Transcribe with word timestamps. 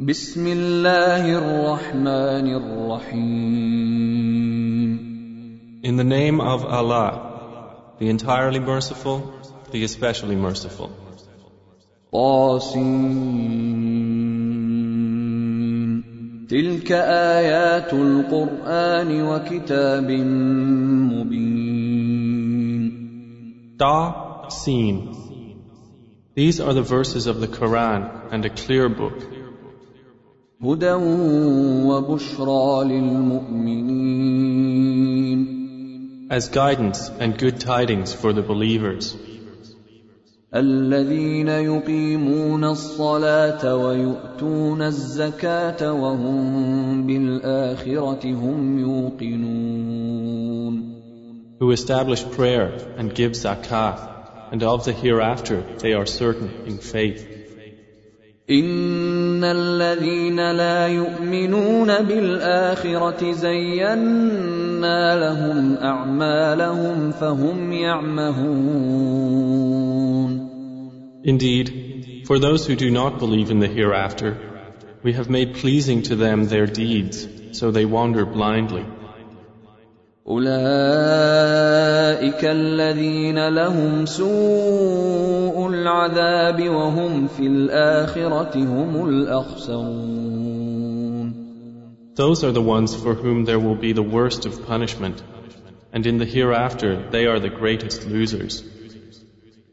بسم 0.00 0.46
الله 0.46 1.28
الرحمن 1.28 2.48
الرحيم 2.48 4.98
In 5.84 5.96
the 5.96 6.04
name 6.04 6.40
of 6.40 6.64
Allah, 6.64 7.76
the 7.98 8.08
entirely 8.08 8.60
merciful, 8.60 9.20
the 9.72 9.84
especially 9.84 10.36
merciful. 10.36 10.88
طاسم 12.12 13.18
تلك 16.48 16.92
آيات 16.92 17.92
القرآن 17.92 19.22
وكتاب 19.22 20.10
مبين 21.12 22.90
Ta 23.76 24.28
These 26.34 26.58
are 26.60 26.72
the 26.72 26.80
verses 26.82 27.26
of 27.26 27.40
the 27.42 27.48
Quran 27.48 28.08
and 28.32 28.46
a 28.46 28.50
clear 28.50 28.88
book. 28.88 29.20
As 30.62 30.76
guidance 36.52 37.08
and 37.18 37.38
good 37.38 37.58
tidings 37.60 38.12
for 38.12 38.34
the 38.34 38.42
believers. 38.42 39.16
الذين 40.54 41.48
يقيمون 41.48 42.64
الصلاة 42.64 43.76
ويؤتون 43.76 44.82
الزكاة 44.82 45.92
وهم 45.92 47.06
بالآخرة 47.06 48.24
هم 48.26 48.78
يوقنون 48.78 49.80
Who 51.60 51.70
establish 51.70 52.22
prayer 52.32 52.94
and 52.98 53.14
give 53.14 53.32
zakah 53.32 54.52
and 54.52 54.62
of 54.62 54.84
the 54.84 54.92
hereafter 54.92 55.62
they 55.78 55.94
are 55.94 56.04
certain 56.04 56.50
in 56.66 56.76
faith. 56.76 57.26
الذين 59.44 60.52
لا 60.52 60.86
يؤمنون 60.86 61.90
زينا 63.34 65.14
لهم 65.20 65.76
اعمالهم 65.82 67.10
فهم 67.10 67.72
يعمهون 67.72 70.50
Indeed, 71.22 71.66
for 72.24 72.38
those 72.38 72.66
who 72.66 72.74
do 72.76 72.90
not 72.90 73.18
believe 73.18 73.50
in 73.50 73.58
the 73.60 73.66
hereafter, 73.68 74.30
we 75.04 75.12
have 75.18 75.28
made 75.28 75.50
pleasing 75.62 76.00
to 76.08 76.16
them 76.16 76.38
their 76.46 76.64
deeds, 76.66 77.16
so 77.52 77.70
they 77.70 77.84
wander 77.84 78.24
blindly. 78.24 78.84
أولئك 80.28 81.29
أولئك 82.20 82.44
الذين 82.44 83.48
لهم 83.48 84.04
سوء 84.06 85.68
العذاب 85.68 86.68
وهم 86.68 87.26
في 87.28 87.46
الآخرة 87.46 88.56
هم 88.56 89.08
الأخسرون 89.08 90.20
Those 92.16 92.42
are 92.44 92.52
the 92.52 92.60
ones 92.76 92.94
for 92.94 93.14
whom 93.14 93.46
there 93.46 93.58
will 93.58 93.76
be 93.80 93.94
the 93.94 94.02
worst 94.02 94.44
of 94.44 94.66
punishment 94.66 95.22
and 95.94 96.06
in 96.06 96.18
the 96.18 96.26
hereafter 96.26 97.08
they 97.10 97.24
are 97.26 97.40
the 97.40 97.48
greatest 97.48 98.06
losers. 98.06 98.64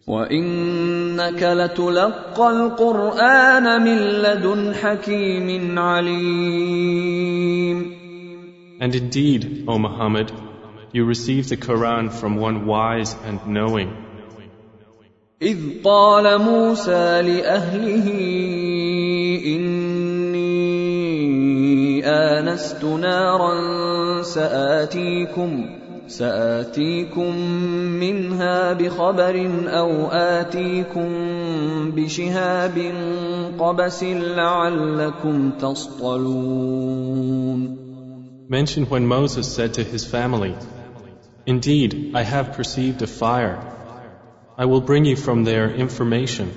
وإنك 0.08 1.44
لتلقى 1.44 2.50
القرآن 2.50 3.81
من 3.84 3.98
لدن 3.98 4.73
حكيم 4.73 5.80
عليم 5.80 7.98
And 8.80 8.94
indeed, 8.94 9.66
O 9.68 9.80
Muhammad, 9.80 10.31
you 10.93 11.03
received 11.05 11.49
the 11.49 11.57
Quran 11.57 12.09
from 12.11 12.38
one 12.38 12.66
wise 12.66 13.13
and 13.25 13.45
knowing. 13.47 13.91
إذ 15.41 15.83
قال 15.83 16.41
موسى 16.41 17.21
لأهله 17.21 18.11
إني 19.45 20.45
آنست 22.05 22.83
نارا 22.85 24.21
سآتيكم 24.23 25.66
سآتيكم 26.07 27.35
منها 27.99 28.73
بخبر 28.73 29.50
أو 29.67 30.07
آتيكم 30.12 31.09
بشهاب 31.91 32.91
قبس 33.59 34.03
لعلكم 34.03 35.51
تصطلون 35.51 37.88
Mention 38.50 38.85
when 38.88 39.06
Moses 39.06 39.45
said 39.45 39.73
to 39.73 39.83
his 39.83 40.06
family, 40.06 40.56
Indeed, 41.53 42.12
I 42.13 42.22
have 42.24 42.53
perceived 42.58 43.02
a 43.02 43.08
fire. 43.08 43.58
I 44.58 44.66
will 44.66 44.81
bring 44.81 45.06
you 45.06 45.16
from 45.16 45.46
there 45.46 45.68
information, 45.85 46.47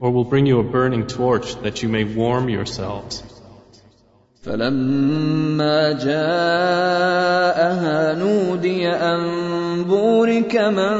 or 0.00 0.10
will 0.10 0.24
bring 0.32 0.44
you 0.46 0.58
a 0.58 0.64
burning 0.76 1.06
torch 1.06 1.54
that 1.64 1.82
you 1.84 1.88
may 1.88 2.02
warm 2.02 2.48
yourselves. 2.48 3.22
فلما 4.42 5.92
جاءها 5.92 8.14
نودي 8.14 8.88
أن 8.88 9.84
بورك 9.84 10.56
من 10.56 10.98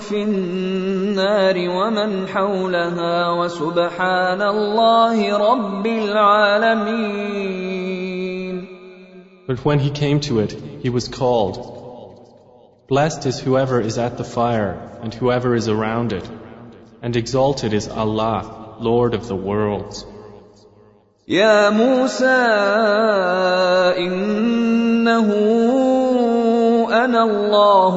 في 0.00 0.22
النار 0.22 1.68
ومن 1.68 2.28
حولها 2.28 3.30
وسبحان 3.30 4.42
الله 4.42 5.36
رب 5.38 5.86
العالمين 5.86 8.68
But 9.48 9.58
when 9.66 9.78
he 9.78 9.90
came 9.90 10.20
to 10.20 10.38
it, 10.40 10.52
he 10.82 10.88
was 10.88 11.08
called, 11.08 11.83
Blessed 12.94 13.26
is 13.26 13.40
whoever 13.40 13.80
is 13.80 13.96
at 13.98 14.18
the 14.18 14.22
fire 14.32 14.74
and 15.02 15.12
whoever 15.12 15.56
is 15.56 15.66
around 15.68 16.12
it, 16.12 16.26
and 17.02 17.16
exalted 17.16 17.72
is 17.72 17.88
Allah, 17.88 18.76
Lord 18.78 19.14
of 19.14 19.26
the 19.26 19.34
worlds. 19.34 20.06
يا 21.28 21.70
موسى 21.70 22.44
إنه 23.98 25.28
al 26.92 27.14
الله 27.14 27.94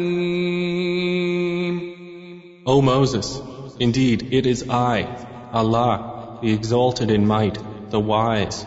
O 2.66 2.83
Moses, 2.83 3.41
indeed 3.81 4.28
it 4.33 4.44
is 4.44 4.69
I, 4.69 5.06
Allah, 5.54 6.41
the 6.43 6.53
exalted 6.53 7.10
in 7.10 7.27
might, 7.27 7.56
the 7.88 7.98
wise. 8.15 8.66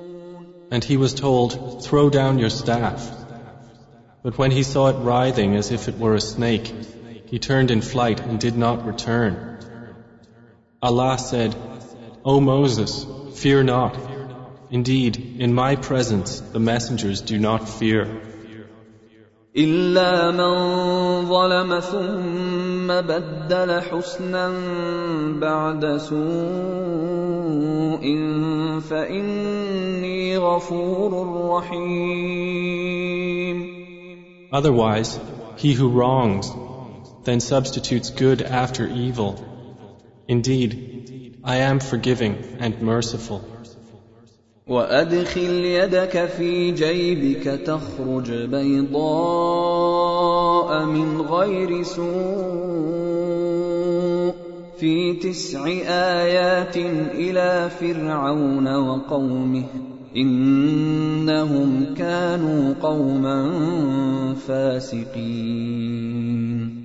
And 0.71 0.81
he 0.83 0.95
was 0.95 1.13
told, 1.13 1.83
Throw 1.83 2.09
down 2.09 2.39
your 2.39 2.49
staff. 2.49 3.11
But 4.23 4.37
when 4.37 4.51
he 4.51 4.63
saw 4.63 4.87
it 4.87 4.95
writhing 5.03 5.55
as 5.57 5.69
if 5.69 5.89
it 5.89 5.99
were 5.99 6.15
a 6.15 6.21
snake, 6.21 6.73
he 7.25 7.39
turned 7.39 7.71
in 7.71 7.81
flight 7.81 8.21
and 8.21 8.39
did 8.39 8.57
not 8.57 8.85
return. 8.85 9.59
Allah 10.81 11.17
said, 11.19 11.53
O 12.23 12.39
Moses, 12.39 13.05
fear 13.35 13.63
not. 13.63 13.99
Indeed, 14.69 15.17
in 15.39 15.53
my 15.53 15.75
presence 15.75 16.39
the 16.39 16.59
messengers 16.59 17.19
do 17.19 17.37
not 17.37 17.67
fear. 17.67 18.07
إلا 19.57 20.31
من 20.31 21.27
ظلم 21.27 21.71
ثم 21.79 22.87
بدل 22.87 23.81
حسنا 23.81 24.51
بعد 25.43 25.97
سوء 25.97 26.19
فإني 28.79 30.37
غفور 30.37 31.35
رحيم 31.57 33.81
Otherwise, 34.53 35.17
he 35.57 35.71
who 35.73 35.87
wrongs 35.89 36.49
then 37.25 37.39
substitutes 37.41 38.09
good 38.09 38.41
after 38.41 38.85
evil. 38.87 39.31
Indeed, 40.29 40.71
I 41.43 41.55
am 41.69 41.79
forgiving 41.81 42.33
and 42.59 42.81
merciful. 42.81 43.39
وأدخل 44.67 45.51
يدك 45.51 46.25
في 46.37 46.71
جيبك 46.71 47.43
تخرج 47.43 48.31
بيضاء 48.31 50.85
من 50.85 51.21
غير 51.21 51.83
سوء 51.83 54.33
في 54.77 55.13
تسع 55.13 55.65
آيات 55.85 56.77
إلى 57.13 57.69
فرعون 57.79 58.67
وقومه 58.67 59.63
إنهم 60.17 61.85
كانوا 61.97 62.73
قوما 62.81 63.53
فاسقين 64.47 66.81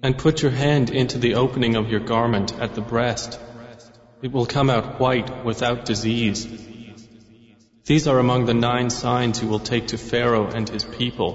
And 0.00 0.16
put 0.16 0.42
your 0.42 0.52
hand 0.52 0.90
into 0.90 1.18
the 1.18 1.34
opening 1.34 1.74
of 1.74 1.88
your 1.88 1.98
garment 2.00 2.54
at 2.60 2.76
the 2.76 2.80
breast. 2.80 3.36
It 4.22 4.30
will 4.30 4.46
come 4.46 4.70
out 4.70 5.00
white 5.00 5.44
without 5.44 5.84
disease. 5.86 6.46
These 7.88 8.06
are 8.06 8.18
among 8.18 8.44
the 8.44 8.52
nine 8.52 8.90
signs 8.90 9.40
you 9.40 9.48
will 9.48 9.60
take 9.66 9.86
to 9.92 9.96
Pharaoh 9.96 10.46
and 10.48 10.68
his 10.68 10.84
people. 10.84 11.30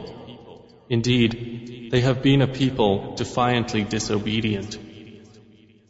Indeed, 0.88 1.89
they 1.91 2.01
have 2.01 2.21
been 2.21 2.44
a 2.44 2.47
people 2.47 3.15
defiantly 3.15 3.83
disobedient. 3.83 4.77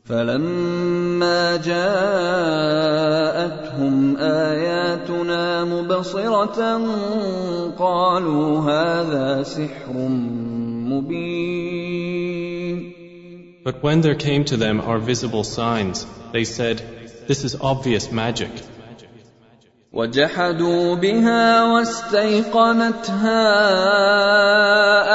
فلما 0.06 1.56
جاءتهم 1.58 4.18
آياتنا 4.18 5.64
مبصرة 5.64 6.84
قالوا 7.78 8.60
هذا 8.62 9.44
سحر 9.44 9.94
مبين 9.94 12.94
But 13.66 13.84
when 13.84 14.00
there 14.00 14.16
came 14.16 14.46
to 14.46 14.56
them 14.58 14.80
our 14.80 15.00
visible 15.00 15.44
signs, 15.44 16.08
they 16.32 16.46
said, 16.46 16.76
This 17.28 17.44
is 17.44 17.58
obvious 17.60 18.10
magic. 18.12 18.52
وجحدوا 19.96 20.96
بها 20.96 21.64
واستيقنتها 21.74 23.64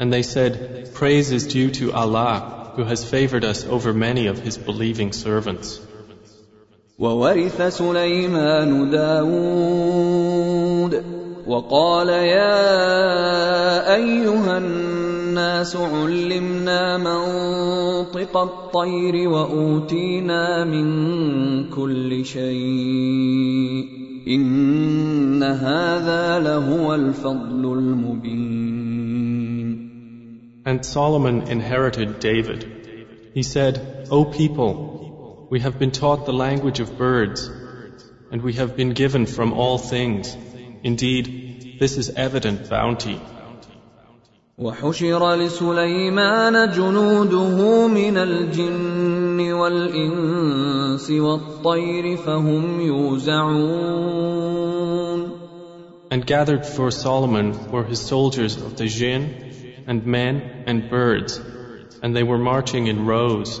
And 0.00 0.12
they 0.12 0.22
said, 0.22 0.90
Praise 0.94 1.30
is 1.30 1.46
due 1.46 1.70
to 1.78 1.92
Allah 1.92 2.72
who 2.74 2.82
has 2.82 3.04
favored 3.04 3.44
us 3.44 3.64
over 3.64 3.92
many 3.94 4.26
of 4.26 4.40
his 4.40 4.58
believing 4.58 5.12
servants. 5.12 5.78
وورث 6.98 7.62
سليمان 7.62 8.90
داود 8.90 10.94
وقال 11.48 12.08
يا 12.08 12.74
أيها 13.96 14.58
الناس 14.58 15.76
علمنا 15.76 16.96
منطق 16.98 18.36
الطير 18.36 19.28
وأوتينا 19.28 20.64
من 20.64 20.88
كل 21.70 22.24
شيء 22.24 23.86
إن 24.28 25.42
هذا 25.42 26.38
لهو 26.38 26.94
الفضل 26.94 27.72
المبين 27.72 28.76
And 30.72 30.80
Solomon 30.84 31.36
inherited 31.46 32.08
David. 32.18 32.60
He 33.34 33.44
said, 33.44 34.04
O 34.10 34.24
people, 34.24 34.95
We 35.48 35.60
have 35.60 35.78
been 35.78 35.92
taught 35.92 36.26
the 36.26 36.32
language 36.32 36.80
of 36.80 36.98
birds, 36.98 37.48
and 38.32 38.42
we 38.42 38.54
have 38.54 38.74
been 38.76 38.94
given 38.94 39.26
from 39.26 39.52
all 39.52 39.78
things. 39.78 40.36
Indeed, 40.82 41.76
this 41.78 41.96
is 41.96 42.10
evident 42.10 42.68
bounty. 42.68 43.20
وحشر 44.58 45.36
لسليمان 45.36 46.72
جنوده 46.72 47.86
من 47.88 48.16
الجن 48.16 49.52
والإنس 49.52 51.10
والطير 51.10 52.16
فهم 52.16 52.80
يوزعون 52.80 55.30
And 56.10 56.26
gathered 56.26 56.66
for 56.66 56.90
Solomon 56.90 57.54
were 57.70 57.84
his 57.84 58.00
soldiers 58.00 58.56
of 58.56 58.76
the 58.76 58.86
jinn 58.86 59.24
and 59.86 60.04
men 60.06 60.64
and 60.66 60.90
birds, 60.90 61.40
and 62.02 62.16
they 62.16 62.24
were 62.24 62.38
marching 62.38 62.86
in 62.88 63.04
rows. 63.06 63.60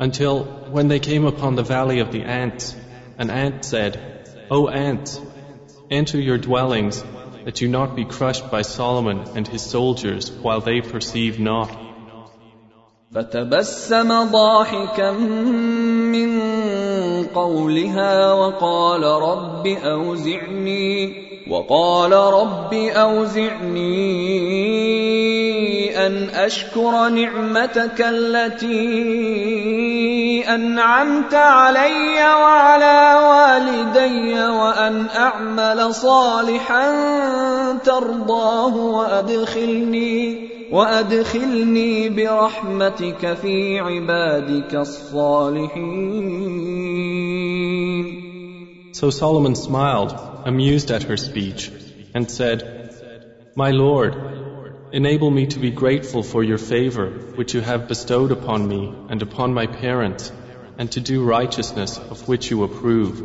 Until 0.00 0.44
when 0.74 0.88
they 0.88 0.98
came 0.98 1.26
upon 1.30 1.56
the 1.56 1.62
valley 1.62 1.98
of 2.00 2.10
the 2.10 2.22
ants, 2.22 2.74
an 3.18 3.28
ant 3.28 3.66
said, 3.66 3.98
O 4.50 4.60
ant, 4.66 5.10
enter 5.90 6.18
your 6.18 6.38
dwellings, 6.38 7.02
that 7.44 7.60
you 7.60 7.68
not 7.68 7.94
be 7.96 8.06
crushed 8.06 8.50
by 8.50 8.62
Solomon 8.62 9.18
and 9.36 9.46
his 9.46 9.60
soldiers 9.60 10.30
while 10.30 10.60
they 10.62 10.80
perceive 10.80 11.38
not. 11.38 11.76
فتبسم 13.14 14.08
ضاحكا 14.32 15.12
من 16.12 16.34
قولها 17.34 18.32
وقال 18.34 19.02
رب 19.02 19.66
أوزعني 19.66 21.12
وقال 21.50 22.12
رب 22.12 22.74
أوزعني 22.74 23.90
أن 26.06 26.28
أشكر 26.28 27.08
نعمتك 27.08 28.00
التي 28.00 29.00
أنعمت 30.54 31.34
علي 31.34 32.18
وعلى 32.24 33.26
والدي 33.30 34.34
وأن 34.42 35.06
أعمل 35.16 35.94
صالحا 35.94 36.86
ترضاه 37.84 38.76
وأدخلني 38.76 40.48
وأدخلني 40.72 42.08
برحمتك 42.08 43.34
في 43.34 43.78
عبادك 43.80 44.74
الصالحين. 44.74 47.10
So 48.92 49.08
Solomon 49.10 49.54
smiled, 49.56 50.12
amused 50.46 50.90
at 50.92 51.02
her 51.04 51.16
speech, 51.16 51.72
and 52.14 52.30
said, 52.30 52.58
My 53.56 53.70
Lord, 53.72 54.12
Enable 54.92 55.30
me 55.30 55.46
to 55.46 55.60
be 55.60 55.70
grateful 55.70 56.24
for 56.24 56.42
your 56.42 56.58
favor 56.58 57.10
which 57.38 57.54
you 57.54 57.60
have 57.60 57.86
bestowed 57.86 58.32
upon 58.32 58.66
me 58.66 58.92
and 59.08 59.22
upon 59.22 59.54
my 59.54 59.68
parents 59.68 60.32
and 60.78 60.90
to 60.92 61.00
do 61.00 61.24
righteousness 61.24 61.96
of 61.98 62.26
which 62.26 62.50
you 62.50 62.64
approve. 62.64 63.20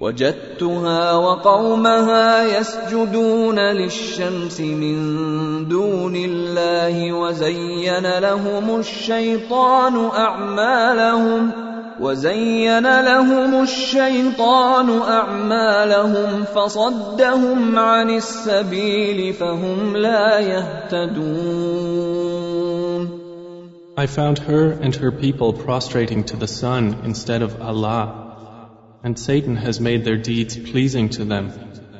وجدتها 0.00 1.12
وقومها 1.14 2.44
يسجدون 2.58 3.58
للشمس 3.58 4.60
من 4.60 4.98
دون 5.68 6.16
الله 6.16 7.12
وزين 7.12 8.18
لهم 8.18 8.80
الشيطان 8.80 9.96
اعمالهم 10.16 11.50
وزين 12.00 13.00
لهم 13.00 13.62
الشيطان 13.62 14.98
اعمالهم 15.02 16.44
فصدهم 16.44 17.78
عن 17.78 18.10
السبيل 18.16 19.32
فهم 19.36 19.96
لا 19.96 20.38
يهتدون 20.38 22.40
I 23.98 24.06
found 24.06 24.38
her 24.38 24.64
and 24.80 24.94
her 24.96 25.10
people 25.12 25.52
prostrating 25.52 26.22
to 26.30 26.36
the 26.36 26.46
sun 26.48 27.00
instead 27.04 27.42
of 27.42 27.60
Allah 27.60 28.29
And 29.02 29.18
Satan 29.18 29.56
has 29.56 29.80
made 29.80 30.04
their 30.04 30.18
deeds 30.18 30.56
pleasing 30.58 31.08
to 31.10 31.24
them 31.24 31.52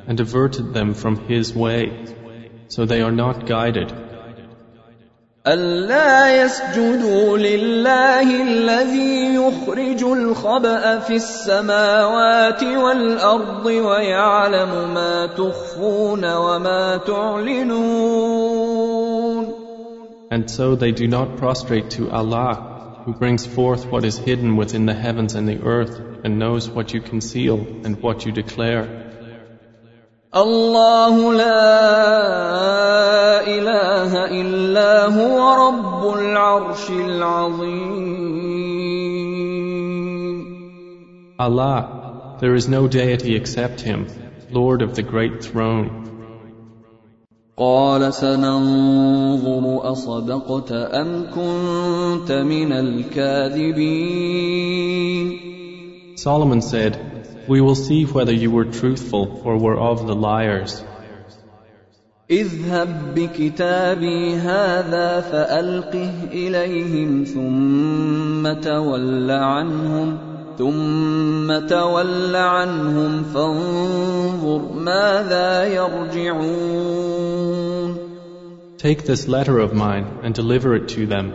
and 0.07 0.19
averted 0.19 0.73
them 0.73 0.93
from 0.93 1.27
his 1.27 1.53
way, 1.55 1.91
so 2.67 2.85
they 2.85 3.01
are 3.01 3.11
not 3.11 3.47
guided. 3.47 3.91
ألا 5.47 6.43
يسجدوا 6.45 7.37
لله 7.37 8.41
الذي 8.43 9.35
يخرج 9.35 10.03
الخبأ 10.03 10.99
في 10.99 11.15
السماوات 11.15 12.63
والأرض 12.63 13.65
ويعلم 13.65 14.93
ما 14.93 15.25
تخفون 15.25 16.33
وما 16.35 16.97
تعلنون. 16.97 19.53
And 20.29 20.43
so 20.49 20.75
they 20.75 20.91
do 20.91 21.07
not 21.07 21.37
prostrate 21.37 21.89
to 21.97 22.11
Allah, 22.11 23.01
who 23.05 23.13
brings 23.13 23.47
forth 23.47 23.87
what 23.87 24.05
is 24.05 24.19
hidden 24.19 24.55
within 24.57 24.85
the 24.85 24.93
heavens 24.93 25.33
and 25.33 25.47
the 25.49 25.59
earth, 25.63 25.99
and 26.23 26.37
knows 26.39 26.69
what 26.69 26.93
you 26.93 27.01
conceal 27.01 27.57
and 27.85 27.99
what 28.01 28.25
you 28.25 28.31
declare. 28.31 29.07
الله 30.35 31.33
لا 31.33 31.89
إله 33.47 34.25
إلا 34.31 35.05
هو 35.09 35.53
رب 35.67 36.19
العرش 36.19 36.89
العظيم 36.89 38.51
Allah, 41.39 41.87
there 42.39 42.53
is 42.53 42.69
no 42.69 42.87
deity 42.87 43.35
except 43.35 43.81
Him, 43.81 44.07
Lord 44.51 44.81
of 44.83 44.95
the 44.95 45.01
great 45.03 45.43
throne. 45.43 46.07
قال 47.57 48.13
سننظر 48.13 49.91
أصدقت 49.91 50.71
أم 50.71 51.25
كنت 51.35 52.31
من 52.31 52.71
الكاذبين 52.71 55.50
Solomon 56.27 56.61
said, 56.61 56.91
We 57.47 57.61
will 57.61 57.77
see 57.87 58.01
whether 58.05 58.31
you 58.43 58.51
were 58.51 58.65
truthful 58.81 59.41
or 59.43 59.57
were 59.57 59.75
of 59.91 60.05
the 60.05 60.13
liars. 60.15 60.83
اذهب 62.29 63.15
بكتابي 63.15 64.35
هذا 64.35 65.21
فألقه 65.21 66.13
إليهم 66.31 67.23
ثم 67.23 68.53
تول 68.61 69.31
عنهم 69.31 70.17
ثم 70.57 71.59
تول 71.67 72.35
عنهم 72.35 73.23
فانظر 73.23 74.71
ماذا 74.79 75.63
يرجعون 75.65 77.95
Take 78.77 79.05
this 79.05 79.27
letter 79.27 79.57
of 79.59 79.73
mine 79.73 80.05
and 80.23 80.35
deliver 80.35 80.75
it 80.75 80.87
to 80.89 81.07
them. 81.07 81.25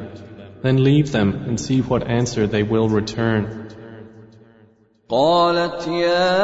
Then 0.62 0.84
leave 0.84 1.10
them 1.12 1.28
and 1.48 1.58
see 1.60 1.80
what 1.80 2.06
answer 2.06 2.46
they 2.46 2.62
will 2.62 2.88
return. 2.88 3.65
قالت 5.08 5.86
يا 5.86 6.34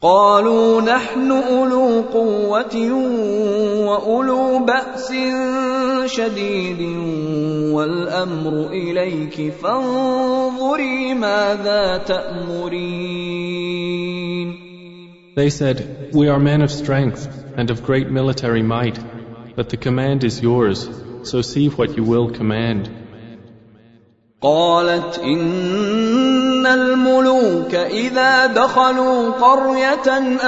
قالوا 0.00 0.80
نحن 0.80 1.32
اولو 1.32 2.02
قوه 2.12 2.76
واولو 3.86 4.64
باس 4.64 5.12
شديد 6.12 6.80
والامر 7.72 8.66
اليك 8.68 9.52
فانظري 9.62 11.14
ماذا 11.14 11.98
تامرين 12.06 14.64
They 15.42 15.50
said, 15.50 15.76
We 16.20 16.28
are 16.28 16.38
men 16.38 16.60
of 16.62 16.70
strength 16.70 17.22
and 17.58 17.68
of 17.72 17.76
great 17.88 18.08
military 18.08 18.62
might, 18.62 18.96
but 19.56 19.68
the 19.68 19.76
command 19.86 20.22
is 20.22 20.40
yours, 20.40 20.78
so 21.30 21.36
see 21.42 21.66
what 21.68 21.96
you 21.96 22.04
will 22.04 22.30
command. 22.30 22.88
قالت 24.42 25.18
إن 25.18 26.13
الملوك 26.66 27.74
اذا 27.74 28.46
دخلوا 28.46 29.32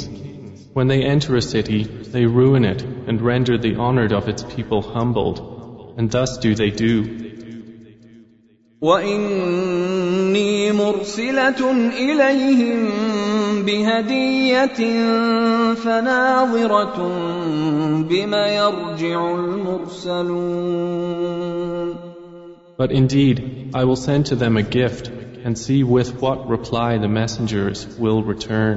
when 0.77 0.89
they 0.89 1.03
enter 1.15 1.33
a 1.37 1.43
city, 1.57 1.81
they 2.15 2.25
ruin 2.27 2.65
it 2.73 2.83
and 3.09 3.17
render 3.33 3.57
the 3.57 3.75
honored 3.77 4.11
of 4.19 4.29
its 4.29 4.43
people 4.55 4.83
humbled, 4.97 5.37
and 5.97 6.11
thus 6.11 6.37
do 6.39 6.53
they 6.57 6.71
do. 6.71 7.05
إليهم 10.79 13.67
يرجع 18.33 19.19
المرسلون 19.39 21.89
But 22.77 22.91
indeed, 22.91 23.37
I 23.73 23.85
will 23.85 23.95
send 24.09 24.27
to 24.27 24.35
them 24.43 24.57
a 24.57 24.63
gift 24.65 25.09
and 25.45 25.57
see 25.57 25.85
with 25.85 26.21
what 26.21 26.49
reply 26.49 26.99
the 26.99 27.07
messengers 27.21 27.79
will 28.03 28.25
return. 28.25 28.77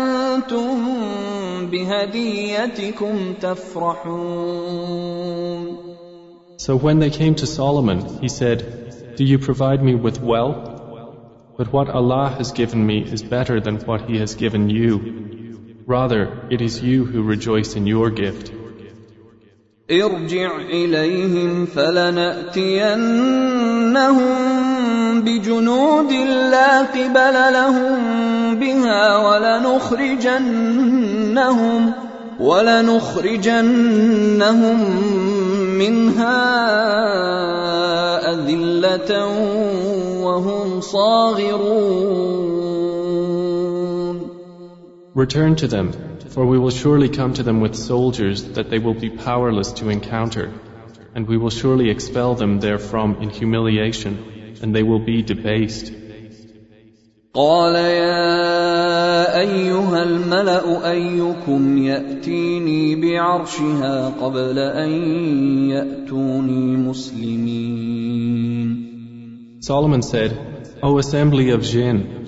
بِهَدِيَّتِكُمْ 1.91 3.15
تَفْرَحُونَ 3.39 5.79
So 6.57 6.75
when 6.77 6.99
they 6.99 7.09
came 7.09 7.35
to 7.35 7.45
Solomon, 7.47 8.01
he 8.19 8.27
said, 8.29 9.13
Do 9.17 9.23
you 9.25 9.39
provide 9.39 9.81
me 9.83 9.95
with 9.95 10.19
wealth? 10.21 10.67
But 11.57 11.71
what 11.73 11.89
Allah 11.89 12.29
has 12.37 12.53
given 12.53 12.85
me 12.85 13.01
is 13.17 13.21
better 13.23 13.59
than 13.59 13.77
what 13.81 14.09
He 14.09 14.17
has 14.19 14.35
given 14.43 14.69
you. 14.69 14.99
Rather, 15.85 16.47
it 16.49 16.61
is 16.61 16.81
you 16.81 17.05
who 17.05 17.23
rejoice 17.33 17.75
in 17.75 17.85
your 17.87 18.09
gift. 18.09 18.53
ارجع 19.91 20.51
اليهم 20.71 21.65
فلناتينهم 21.65 24.35
بجنود 25.21 26.11
لا 26.53 26.81
قبل 26.83 27.35
لهم 27.53 27.95
بها 28.55 29.17
ولنخرجنهم 29.17 31.91
ولنخرجنهم 32.39 34.79
منها 35.77 36.41
اذله 38.33 39.11
وهم 40.23 40.79
صاغرون 40.81 42.31
Return 45.13 45.55
to 45.57 45.67
them 45.67 45.87
For 46.31 46.45
we 46.45 46.57
will 46.57 46.69
surely 46.71 47.09
come 47.09 47.33
to 47.33 47.43
them 47.43 47.59
with 47.59 47.75
soldiers 47.75 48.41
that 48.55 48.69
they 48.69 48.79
will 48.79 48.93
be 48.93 49.09
powerless 49.09 49.73
to 49.79 49.89
encounter, 49.89 50.45
and 51.13 51.27
we 51.27 51.35
will 51.37 51.49
surely 51.49 51.89
expel 51.89 52.35
them 52.35 52.61
therefrom 52.61 53.17
in 53.21 53.29
humiliation, 53.29 54.55
and 54.61 54.73
they 54.75 54.83
will 54.83 54.99
be 54.99 55.21
debased. 55.21 55.91
قال 57.33 57.75
يا 57.75 59.39
أيها 59.39 60.03
الملأ 60.03 60.91
أيكم 60.91 61.77
يأتيني 61.77 62.95
بعرشها 62.95 64.09
قبل 64.09 64.59
أن 64.59 64.91
يأتوني 65.69 66.77
مسلمين 66.77 67.91
Solomon 69.61 70.01
said, 70.01 70.31
O 70.83 70.97
assembly 70.97 71.51
of 71.51 71.61
jinn, 71.61 72.20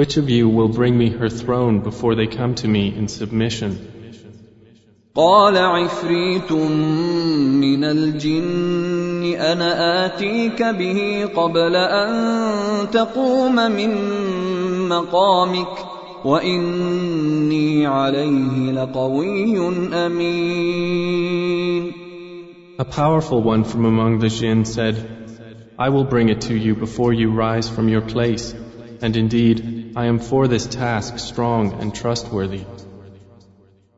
which 0.00 0.16
of 0.16 0.30
you 0.30 0.48
will 0.48 0.70
bring 0.80 0.96
me 0.96 1.10
her 1.10 1.28
throne 1.28 1.80
before 1.80 2.14
they 2.14 2.26
come 2.26 2.54
to 2.62 2.66
me 2.66 2.88
in 2.96 3.06
submission? 3.06 3.72
قال 5.14 5.56
عفريت 5.56 6.52
من 7.60 7.84
الجن 7.84 9.34
انا 9.40 10.06
اتيك 10.06 10.62
به 10.62 11.26
قبل 11.34 11.76
ان 11.76 12.90
تقوم 12.90 13.54
من 13.54 13.94
مقامك 14.88 15.84
واني 16.24 17.86
عليه 17.86 18.72
لقوي 18.72 19.58
امين 20.06 21.92
A 22.78 22.84
powerful 22.86 23.42
one 23.42 23.64
from 23.64 23.84
among 23.84 24.18
the 24.20 24.30
jinn 24.30 24.64
said, 24.64 24.94
I 25.78 25.90
will 25.90 26.04
bring 26.04 26.30
it 26.30 26.40
to 26.48 26.54
you 26.56 26.74
before 26.74 27.12
you 27.12 27.30
rise 27.34 27.68
from 27.68 27.88
your 27.90 28.00
place, 28.14 28.54
and 29.02 29.14
indeed, 29.16 29.79
I 29.96 30.06
am 30.06 30.20
for 30.20 30.46
this 30.46 30.66
task 30.66 31.18
strong 31.18 31.72
and 31.80 31.92
trustworthy. 31.94 32.60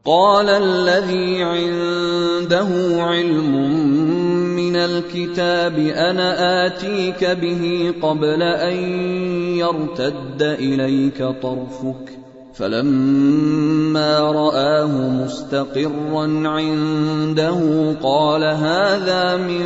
قال 0.05 0.49
الذي 0.49 1.43
عنده 1.43 2.69
علم 2.99 3.55
من 4.57 4.77
الكتاب 4.77 5.79
انا 5.79 6.67
اتيك 6.67 7.25
به 7.25 7.95
قبل 8.03 8.43
ان 8.43 8.77
يرتد 9.59 10.43
اليك 10.43 11.23
طرفك 11.43 12.19
فلما 12.55 14.19
راه 14.21 14.89
مستقرا 15.23 16.27
عنده 16.49 17.61
قال 18.03 18.43
هذا 18.45 19.37
من 19.37 19.65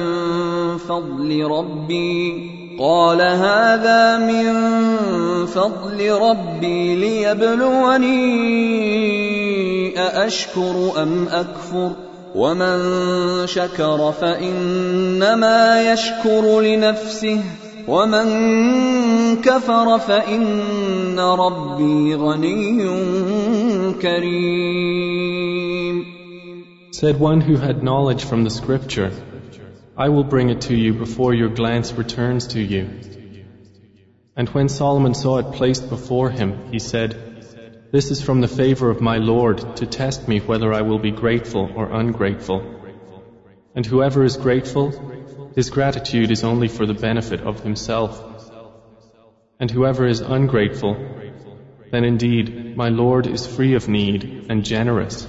فضل 0.78 1.44
ربي 1.44 2.55
قال 2.78 3.20
هذا 3.20 4.18
من 4.28 4.56
فضل 5.46 6.10
ربي 6.12 6.94
ليبلوني 6.94 8.26
أأشكر 10.00 10.92
أم 11.02 11.28
أكفر 11.28 11.90
ومن 12.34 12.76
شكر 13.46 14.12
فإنما 14.12 15.92
يشكر 15.92 16.60
لنفسه 16.60 17.40
ومن 17.88 18.26
كفر 19.42 19.98
فإن 19.98 21.18
ربي 21.20 22.14
غني 22.14 22.84
كريم 24.02 26.16
Said 26.92 27.18
one 27.20 27.40
who 27.42 27.56
had 27.56 27.82
knowledge 27.82 28.24
from 28.24 28.42
the 28.44 28.48
scripture 28.50 29.10
I 29.98 30.10
will 30.10 30.24
bring 30.24 30.50
it 30.50 30.60
to 30.62 30.76
you 30.76 30.92
before 30.92 31.32
your 31.32 31.48
glance 31.48 31.90
returns 31.94 32.48
to 32.48 32.60
you. 32.62 32.82
And 34.36 34.46
when 34.50 34.68
Solomon 34.68 35.14
saw 35.14 35.38
it 35.38 35.52
placed 35.52 35.88
before 35.88 36.28
him, 36.28 36.70
he 36.70 36.78
said, 36.78 37.86
This 37.92 38.10
is 38.10 38.20
from 38.20 38.42
the 38.42 38.48
favor 38.62 38.90
of 38.90 39.00
my 39.00 39.16
Lord 39.16 39.76
to 39.76 39.86
test 39.86 40.28
me 40.28 40.38
whether 40.40 40.70
I 40.74 40.82
will 40.82 40.98
be 40.98 41.12
grateful 41.12 41.70
or 41.74 41.90
ungrateful. 41.90 42.62
And 43.74 43.86
whoever 43.86 44.22
is 44.22 44.36
grateful, 44.36 45.52
his 45.56 45.70
gratitude 45.70 46.30
is 46.30 46.44
only 46.44 46.68
for 46.68 46.84
the 46.84 46.94
benefit 47.08 47.40
of 47.40 47.60
himself. 47.60 48.22
And 49.58 49.70
whoever 49.70 50.06
is 50.06 50.20
ungrateful, 50.20 50.94
then 51.90 52.04
indeed 52.04 52.76
my 52.76 52.90
Lord 52.90 53.26
is 53.26 53.46
free 53.46 53.72
of 53.72 53.88
need 53.88 54.48
and 54.50 54.62
generous. 54.62 55.26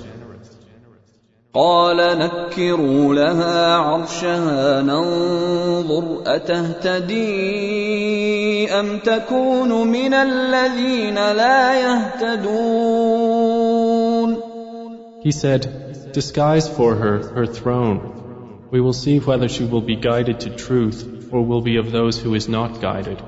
قال 1.53 1.97
نكروا 1.97 3.13
لها 3.15 3.75
عرشها 3.75 4.81
ننظر 4.81 6.17
اتهتدي 6.25 7.37
ام 8.79 8.99
تكون 8.99 9.87
من 9.87 10.13
الذين 10.13 11.15
لا 11.15 11.81
يهتدون 11.81 14.47
He 15.25 15.31
said, 15.31 15.61
Disguise 16.13 16.69
for 16.69 16.93
her 16.95 17.17
her 17.35 17.47
throne. 17.47 17.99
We 18.71 18.79
will 18.79 18.93
see 19.03 19.17
whether 19.19 19.49
she 19.49 19.65
will 19.65 19.81
be 19.91 19.97
guided 19.97 20.37
to 20.41 20.49
truth 20.67 20.99
or 21.33 21.41
will 21.49 21.61
be 21.71 21.75
of 21.77 21.91
those 21.91 22.15
who 22.19 22.33
is 22.35 22.47
not 22.49 22.79
guided. 22.81 23.21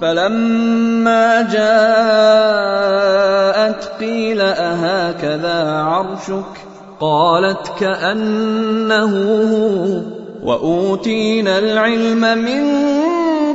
فلما 0.00 1.42
جاءت 1.52 3.84
قيل 4.00 4.40
أهكذا 4.40 5.72
عرشك 5.80 6.67
قالت 7.00 7.72
كانه 7.80 9.12
هو 9.14 10.02
واوتينا 10.42 11.58
العلم 11.58 12.20
من 12.20 12.76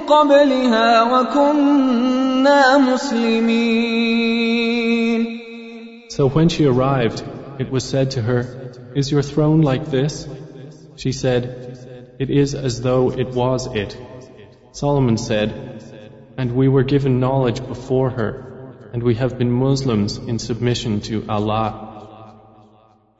قبلها 0.08 1.04
وكنا 1.14 2.78
مسلمين 2.78 5.40
So 6.10 6.28
when 6.28 6.48
she 6.50 6.66
arrived, 6.68 7.24
it 7.58 7.72
was 7.72 7.84
said 7.84 8.12
to 8.16 8.22
her, 8.22 8.40
Is 8.96 9.12
your 9.12 9.24
throne 9.24 9.62
like 9.62 9.86
this? 9.90 10.28
She 10.96 11.12
said, 11.12 11.44
It 12.20 12.30
is 12.30 12.54
as 12.54 12.82
though 12.82 13.10
it 13.24 13.30
was 13.42 13.66
it. 13.84 13.98
Solomon 14.74 15.18
said, 15.18 15.50
And 16.38 16.56
we 16.56 16.68
were 16.68 16.84
given 16.84 17.20
knowledge 17.20 17.62
before 17.68 18.10
her, 18.12 18.32
and 18.94 19.02
we 19.02 19.16
have 19.16 19.40
been 19.40 19.52
Muslims 19.68 20.18
in 20.32 20.38
submission 20.38 20.94
to 21.10 21.16
Allah 21.36 21.70